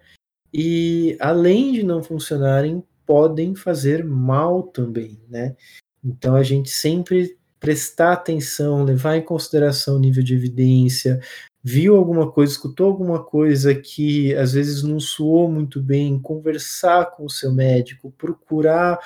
[0.54, 5.56] E além de não funcionarem, podem fazer mal também, né?
[6.04, 11.20] Então a gente sempre prestar atenção, levar em consideração o nível de evidência,
[11.64, 17.26] viu alguma coisa, escutou alguma coisa que às vezes não soou muito bem, conversar com
[17.26, 18.98] o seu médico, procurar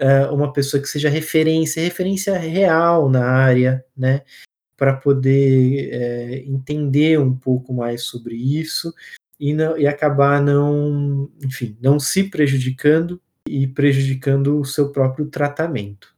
[0.00, 4.22] uh, uma pessoa que seja referência, referência real na área, né?
[4.76, 8.94] Para poder é, entender um pouco mais sobre isso
[9.38, 16.14] e, não, e acabar não, enfim, não se prejudicando e prejudicando o seu próprio tratamento.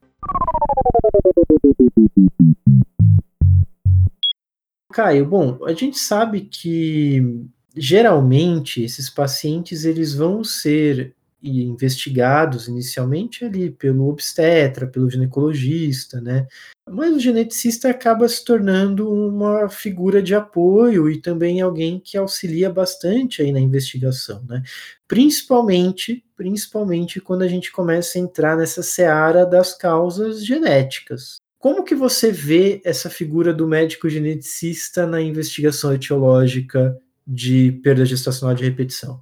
[4.92, 7.44] Caio, bom, a gente sabe que
[7.76, 16.46] geralmente esses pacientes eles vão ser investigados inicialmente ali pelo obstetra, pelo ginecologista, né?
[16.88, 22.70] Mas o geneticista acaba se tornando uma figura de apoio e também alguém que auxilia
[22.70, 24.62] bastante aí na investigação, né?
[25.08, 31.41] Principalmente, principalmente quando a gente começa a entrar nessa seara das causas genéticas.
[31.62, 38.52] Como que você vê essa figura do médico geneticista na investigação etiológica de perda gestacional
[38.52, 39.20] de repetição?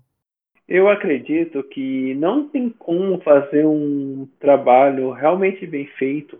[0.66, 6.38] Eu acredito que não tem como fazer um trabalho realmente bem feito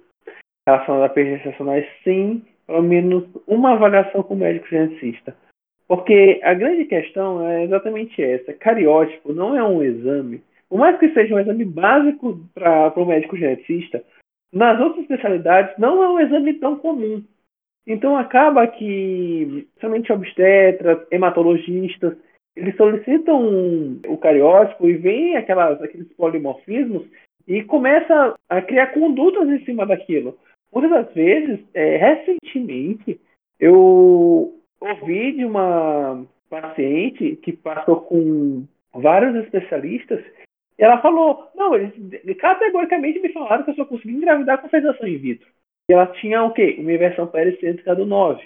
[0.67, 5.37] relacionada a perdas gestacionais, sim, pelo menos uma avaliação com o médico geneticista.
[5.87, 8.55] Porque a grande questão é exatamente essa.
[8.55, 13.37] Cariótipo não é um exame, por mais que seja um exame básico para o médico
[13.37, 14.03] geneticista,
[14.53, 17.23] nas outras especialidades não é um exame tão comum.
[17.87, 22.17] Então acaba que somente obstetras, hematologistas,
[22.55, 27.07] eles solicitam o cariótipo e vem aquelas, aqueles polimorfismos
[27.47, 30.39] e começa a criar condutas em cima daquilo.
[30.73, 33.21] Muitas das vezes, é, recentemente,
[33.59, 40.21] eu ouvi de uma paciente que passou com vários especialistas
[40.81, 41.93] e ela falou, não, eles
[42.39, 45.47] categoricamente me falaram que eu só consegui engravidar com fecundação in vitro.
[45.91, 46.77] E ela tinha o quê?
[46.79, 48.43] Uma inversão pericêntrica do 9.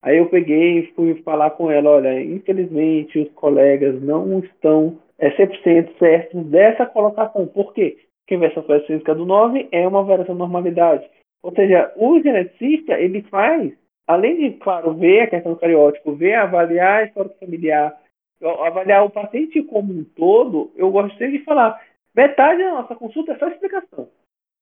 [0.00, 5.30] Aí eu peguei e fui falar com ela, olha, infelizmente os colegas não estão é,
[5.30, 7.48] 100% certos dessa colocação.
[7.48, 7.98] Por quê?
[8.20, 11.04] Porque a inversão pericêntrica do 9 é uma variação de normalidade.
[11.42, 13.72] Ou seja, o geneticista, ele faz,
[14.06, 18.00] além de, claro, ver a questão do ver, avaliar a história familiar,
[18.42, 21.80] avaliar o paciente como um todo, eu gosto de falar,
[22.14, 24.08] metade da nossa consulta é só explicação.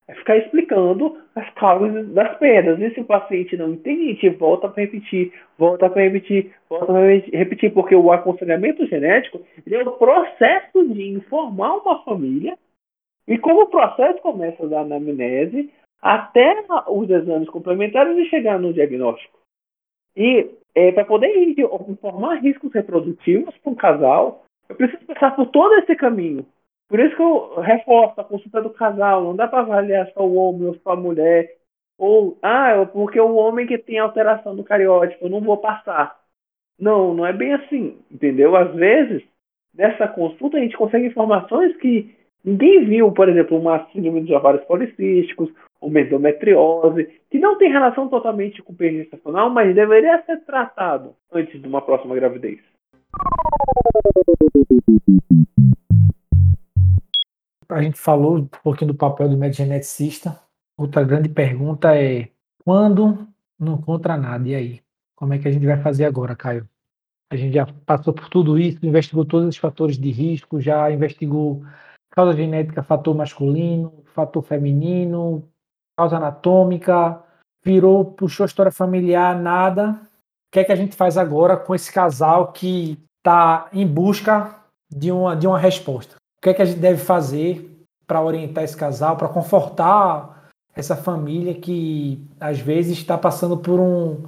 [0.09, 2.81] É ficar explicando as causas das perdas.
[2.81, 7.73] E se o paciente não entende, volta para repetir, volta para repetir, volta para repetir,
[7.73, 12.59] porque o aconselhamento genético é o processo de informar uma família
[13.29, 15.71] e como o processo começa da anamnese
[16.03, 19.39] até os exames complementares e chegar no diagnóstico.
[20.17, 21.29] E é, para poder
[21.89, 26.47] informar riscos reprodutivos para um casal, eu preciso passar por todo esse caminho.
[26.89, 29.23] Por isso que eu reforço a consulta do casal.
[29.23, 31.57] Não dá para avaliar só o homem ou só a mulher.
[31.99, 36.19] Ou, ah, é porque o homem que tem alteração do cariótipo, eu não vou passar.
[36.79, 38.57] Não, não é bem assim, entendeu?
[38.57, 39.23] Às vezes,
[39.75, 44.65] nessa consulta, a gente consegue informações que ninguém viu, por exemplo, uma síndrome de ovários
[44.65, 50.39] policísticos, uma endometriose, que não tem relação totalmente com o perda gestacional, mas deveria ser
[50.45, 52.61] tratado antes de uma próxima gravidez.
[57.69, 60.39] A gente falou um pouquinho do papel do médico geneticista.
[60.77, 62.29] Outra grande pergunta é:
[62.65, 63.29] quando
[63.59, 64.49] não encontra nada?
[64.49, 64.81] E aí?
[65.15, 66.69] Como é que a gente vai fazer agora, Caio?
[67.31, 71.63] A gente já passou por tudo isso, investigou todos os fatores de risco, já investigou
[72.11, 75.49] causa genética, fator masculino, fator feminino,
[76.01, 77.21] causa anatômica,
[77.65, 79.91] virou, puxou a história familiar, nada.
[79.91, 84.57] O que é que a gente faz agora com esse casal que está em busca
[84.91, 86.17] de uma, de uma resposta?
[86.17, 90.97] O que é que a gente deve fazer para orientar esse casal, para confortar essa
[90.97, 94.23] família que às vezes está passando por um,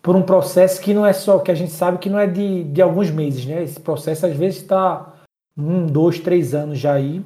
[0.00, 2.64] por um processo que não é só, que a gente sabe que não é de,
[2.64, 3.62] de alguns meses, né?
[3.62, 5.12] Esse processo às vezes está
[5.58, 7.24] um, dois, três anos já aí.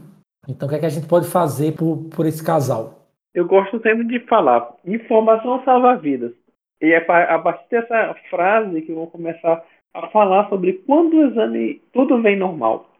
[0.48, 2.99] Então o que é que a gente pode fazer por, por esse casal?
[3.34, 6.32] Eu gosto sempre de falar: informação salva vidas.
[6.80, 11.26] E é a partir dessa frase que eu vou começar a falar sobre quando o
[11.26, 12.90] exame tudo vem normal.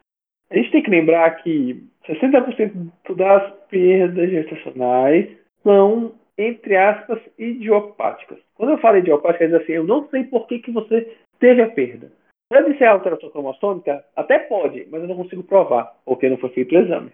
[0.51, 5.29] A gente tem que lembrar que 60% das perdas gestacionais
[5.63, 8.37] são, entre aspas, idiopáticas.
[8.55, 11.69] Quando eu falo idiopática, é assim, eu não sei por que, que você teve a
[11.69, 12.11] perda.
[12.49, 14.03] Pode ser alteração cromossômica?
[14.15, 17.11] Até pode, mas eu não consigo provar, porque não foi feito o exame.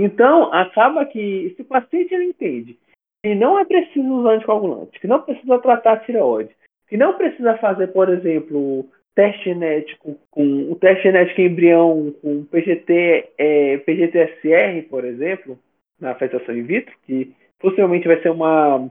[0.00, 2.78] Então, acaba que se o paciente ele entende
[3.20, 6.54] que não é preciso usar anticoagulante, que não precisa tratar a tireoide,
[6.88, 8.86] que não precisa fazer, por exemplo,
[9.16, 15.58] teste genético com o teste genético embrião com PGT, é, PGTSR, por exemplo,
[16.00, 18.88] na afetação in vitro, que possivelmente vai ser uma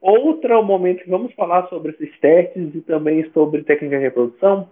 [0.00, 4.68] outra momento que vamos falar sobre esses testes e também sobre técnica de reprodução,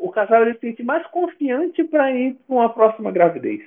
[0.00, 3.62] o casal ele se sente mais confiante para ir para uma próxima gravidez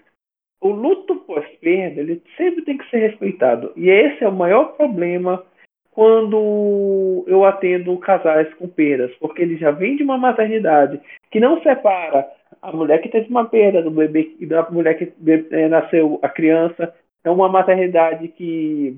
[0.61, 3.73] o luto pós-perda ele sempre tem que ser respeitado.
[3.75, 5.43] E esse é o maior problema
[5.91, 11.61] quando eu atendo casais com perdas, porque ele já vem de uma maternidade que não
[11.61, 12.25] separa
[12.61, 15.11] a mulher que teve uma perda do bebê e da mulher que
[15.51, 16.93] é, nasceu a criança.
[17.23, 18.97] É uma maternidade que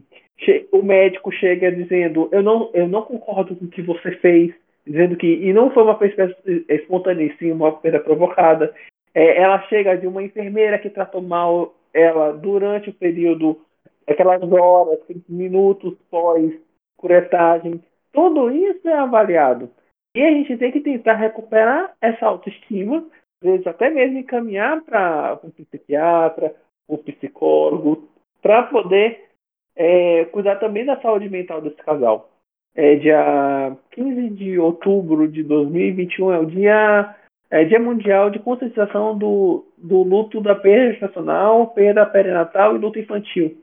[0.71, 4.53] o médico chega dizendo eu não, eu não concordo com o que você fez,
[4.85, 6.35] dizendo que e não foi uma perda
[6.69, 8.73] espontânea, sim uma perda provocada.
[9.13, 13.61] É, ela chega de uma enfermeira que tratou mal ela durante o período,
[14.07, 14.99] aquelas horas,
[15.29, 16.51] minutos pós
[16.97, 17.83] curetagem.
[18.11, 19.69] Tudo isso é avaliado.
[20.15, 23.05] E a gente tem que tentar recuperar essa autoestima,
[23.41, 26.55] às vezes até mesmo encaminhar para um psiquiatra,
[26.87, 28.07] um psicólogo,
[28.41, 29.29] para poder
[29.75, 32.29] é, cuidar também da saúde mental desse casal.
[32.75, 37.15] É, dia 15 de outubro de 2021 é o dia
[37.53, 42.97] é Dia Mundial de Conscientização do, do luto da perda gestacional, perda perinatal e luto
[42.97, 43.55] infantil.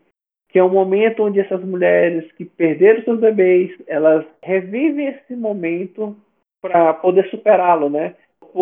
[0.48, 6.16] que é um momento onde essas mulheres que perderam seus bebês, elas revivem esse momento
[6.62, 8.14] para poder superá-lo, né?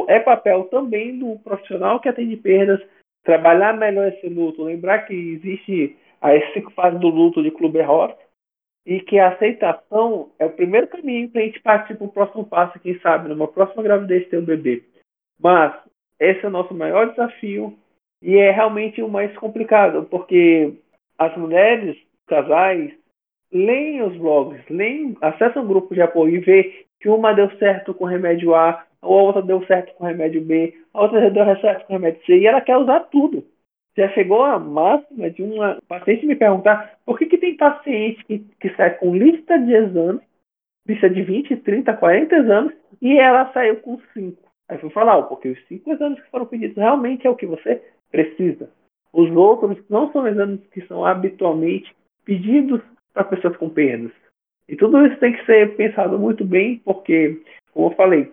[0.06, 2.80] É papel também do profissional que atende perdas
[3.22, 8.14] trabalhar melhor esse luto, lembrar que existe as cinco fases do luto de Kluber-Ross
[8.86, 12.46] e que a aceitação é o primeiro caminho para a gente partir para o próximo
[12.46, 14.82] passo, quem sabe, numa próxima gravidez ter um bebê.
[15.40, 15.74] Mas
[16.20, 17.78] esse é o nosso maior desafio
[18.22, 20.74] e é realmente o mais complicado, porque
[21.16, 22.92] as mulheres, casais,
[23.52, 28.04] leem os blogs, leem, acessam grupos de apoio e vê que uma deu certo com
[28.04, 32.24] remédio A, a outra deu certo com remédio B, a outra deu certo com remédio
[32.26, 33.44] C, e ela quer usar tudo.
[33.96, 38.38] Já chegou a máxima de uma paciente me perguntar por que, que tem paciente que,
[38.60, 40.22] que sai com lista de exames,
[40.86, 44.47] lista de 20, 30, 40 exames, e ela saiu com 5.
[44.68, 47.82] Aí fui falar, porque os 5 exames que foram pedidos realmente é o que você
[48.10, 48.70] precisa.
[49.12, 51.94] Os outros não são exames que são habitualmente
[52.24, 52.82] pedidos
[53.14, 54.12] para pessoas com perdas.
[54.68, 57.42] E tudo isso tem que ser pensado muito bem, porque,
[57.72, 58.32] como eu falei,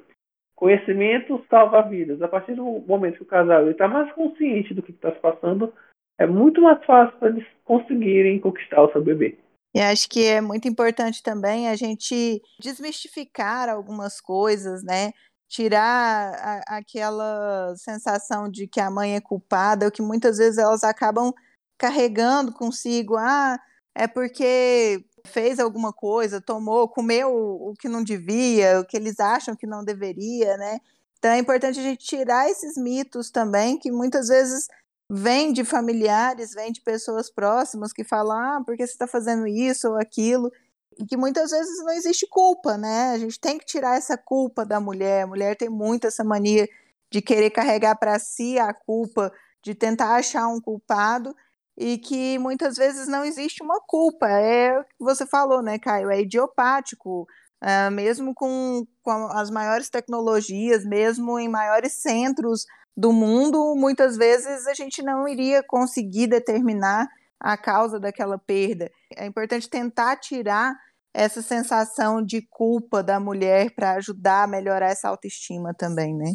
[0.56, 2.22] conhecimento salva vidas.
[2.22, 5.74] A partir do momento que o casal está mais consciente do que está se passando,
[6.20, 9.38] é muito mais fácil para eles conseguirem conquistar o seu bebê.
[9.74, 15.12] E acho que é muito importante também a gente desmistificar algumas coisas, né?
[15.48, 20.84] Tirar a, aquela sensação de que a mãe é culpada, o que muitas vezes elas
[20.84, 21.34] acabam
[21.78, 23.16] carregando consigo.
[23.18, 23.58] Ah,
[23.96, 29.56] é porque fez alguma coisa, tomou, comeu o que não devia, o que eles acham
[29.56, 30.80] que não deveria, né?
[31.18, 34.68] Então é importante a gente tirar esses mitos também, que muitas vezes
[35.10, 39.48] vêm de familiares, vêm de pessoas próximas que falam, ah, por que você está fazendo
[39.48, 40.52] isso ou aquilo?
[40.98, 43.12] E que muitas vezes não existe culpa, né?
[43.12, 45.24] A gente tem que tirar essa culpa da mulher.
[45.24, 46.68] A mulher tem muito essa mania
[47.12, 49.32] de querer carregar para si a culpa,
[49.64, 51.36] de tentar achar um culpado
[51.78, 54.28] e que muitas vezes não existe uma culpa.
[54.28, 56.10] É o que você falou, né, Caio?
[56.10, 57.28] É idiopático.
[57.62, 62.66] Uh, mesmo com, com as maiores tecnologias, mesmo em maiores centros
[62.96, 67.08] do mundo, muitas vezes a gente não iria conseguir determinar
[67.40, 68.90] a causa daquela perda.
[69.16, 70.74] É importante tentar tirar
[71.14, 76.34] essa sensação de culpa da mulher para ajudar a melhorar essa autoestima também, né?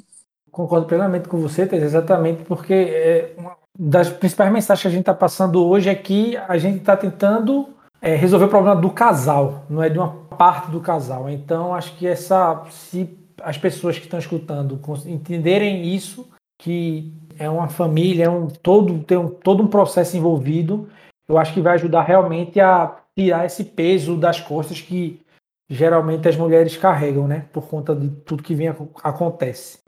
[0.50, 5.00] Concordo plenamente com você, Teresa, exatamente porque é uma das principais mensagens que a gente
[5.00, 7.68] está passando hoje é que a gente está tentando
[8.00, 11.28] é, resolver o problema do casal, não é de uma parte do casal.
[11.28, 16.28] Então, acho que essa, se as pessoas que estão escutando entenderem isso,
[16.60, 20.88] que é uma família, é um todo tem um, todo um processo envolvido,
[21.28, 25.20] eu acho que vai ajudar realmente a tirar esse peso das costas que
[25.68, 28.68] geralmente as mulheres carregam, né, por conta de tudo que vem
[29.02, 29.78] acontece.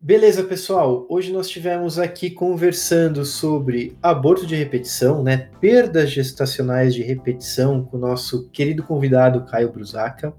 [0.00, 1.06] Beleza, pessoal.
[1.08, 5.50] Hoje nós estivemos aqui conversando sobre aborto de repetição, né?
[5.60, 10.34] Perdas gestacionais de repetição com o nosso querido convidado Caio Brusaca.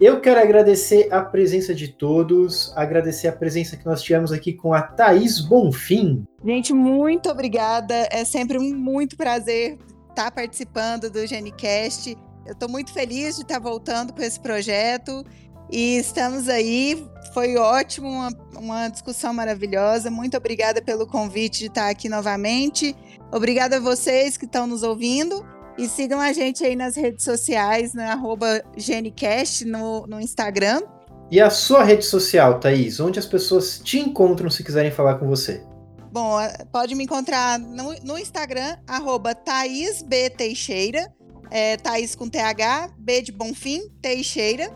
[0.00, 4.72] Eu quero agradecer a presença de todos, agradecer a presença que nós tivemos aqui com
[4.72, 6.24] a Thaís Bonfim.
[6.42, 8.08] Gente, muito obrigada.
[8.10, 9.76] É sempre um muito prazer
[10.08, 12.16] estar participando do GeniCast.
[12.46, 15.22] Eu estou muito feliz de estar voltando com esse projeto
[15.70, 20.10] e estamos aí, foi ótimo, uma, uma discussão maravilhosa.
[20.10, 22.96] Muito obrigada pelo convite de estar aqui novamente.
[23.30, 25.44] Obrigada a vocês que estão nos ouvindo.
[25.80, 30.82] E sigam a gente aí nas redes sociais, no arroba GeneCast no, no Instagram.
[31.30, 33.00] E a sua rede social, Thaís?
[33.00, 35.64] Onde as pessoas te encontram se quiserem falar com você?
[36.12, 36.36] Bom,
[36.70, 41.10] pode me encontrar no, no Instagram, arroba Thaís B Teixeira,
[41.50, 44.70] é, Thaís com TH, B de Bonfim, Teixeira.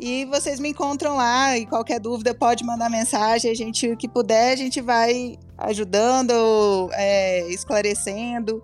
[0.00, 3.48] E vocês me encontram lá e qualquer dúvida pode mandar mensagem.
[3.48, 8.60] A gente, o que puder, a gente vai ajudando, é, esclarecendo.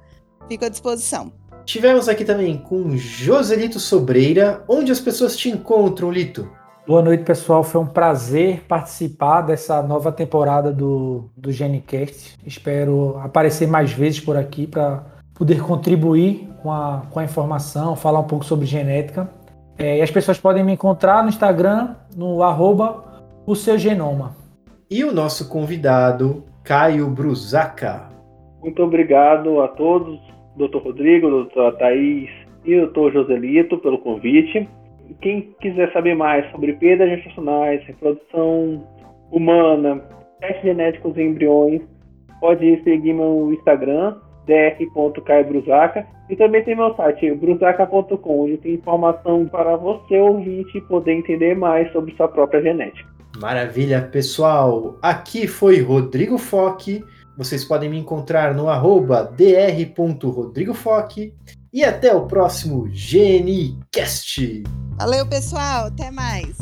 [0.49, 1.33] Fico à disposição.
[1.65, 4.63] Tivemos aqui também com Joselito Sobreira.
[4.69, 6.47] Onde as pessoas te encontram, Lito?
[6.87, 7.65] Boa noite, pessoal.
[7.65, 12.39] Foi um prazer participar dessa nova temporada do, do GeneCast.
[12.47, 15.03] Espero aparecer mais vezes por aqui para
[15.33, 19.31] poder contribuir com a, com a informação, falar um pouco sobre genética.
[19.79, 24.37] É, e as pessoas podem me encontrar no Instagram, no arroba o seu genoma.
[24.91, 28.09] E o nosso convidado, Caio Brusaca.
[28.61, 30.21] Muito obrigado a todos,
[30.57, 32.31] doutor Rodrigo, doutora Thaís
[32.65, 34.69] e doutor Joselito, pelo convite.
[35.21, 38.87] Quem quiser saber mais sobre perdas gestacionais, reprodução
[39.31, 40.03] humana,
[40.41, 41.83] testes genéticos em embriões,
[42.41, 46.07] pode seguir meu Instagram, dr.caibrusaca.
[46.31, 51.93] E também tem meu site, brusaca.com, onde tem informação para você ouvinte poder entender mais
[51.93, 53.07] sobre sua própria genética.
[53.39, 54.97] Maravilha, pessoal!
[55.03, 57.05] Aqui foi Rodrigo Foque
[57.37, 61.35] Vocês podem me encontrar no arroba dr.rodrigofoque.
[61.73, 64.63] E até o próximo GNCast.
[64.97, 65.87] Valeu, pessoal.
[65.87, 66.57] Até mais.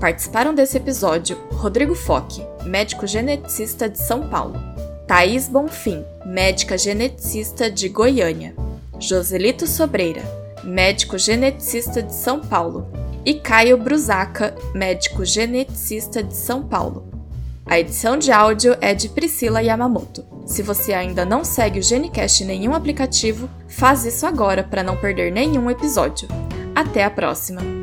[0.01, 4.61] Participaram desse episódio Rodrigo Foque, médico geneticista de São Paulo,
[5.07, 8.55] Thaís Bonfim, médica geneticista de Goiânia,
[9.01, 10.23] Joselito Sobreira,
[10.63, 12.87] médico geneticista de São Paulo,
[13.25, 17.09] e Caio Brusaca, médico geneticista de São Paulo.
[17.67, 20.25] A edição de áudio é de Priscila Yamamoto.
[20.47, 24.97] Se você ainda não segue o Genicast em nenhum aplicativo, faz isso agora para não
[24.97, 26.27] perder nenhum episódio.
[26.75, 27.78] Até a próxima!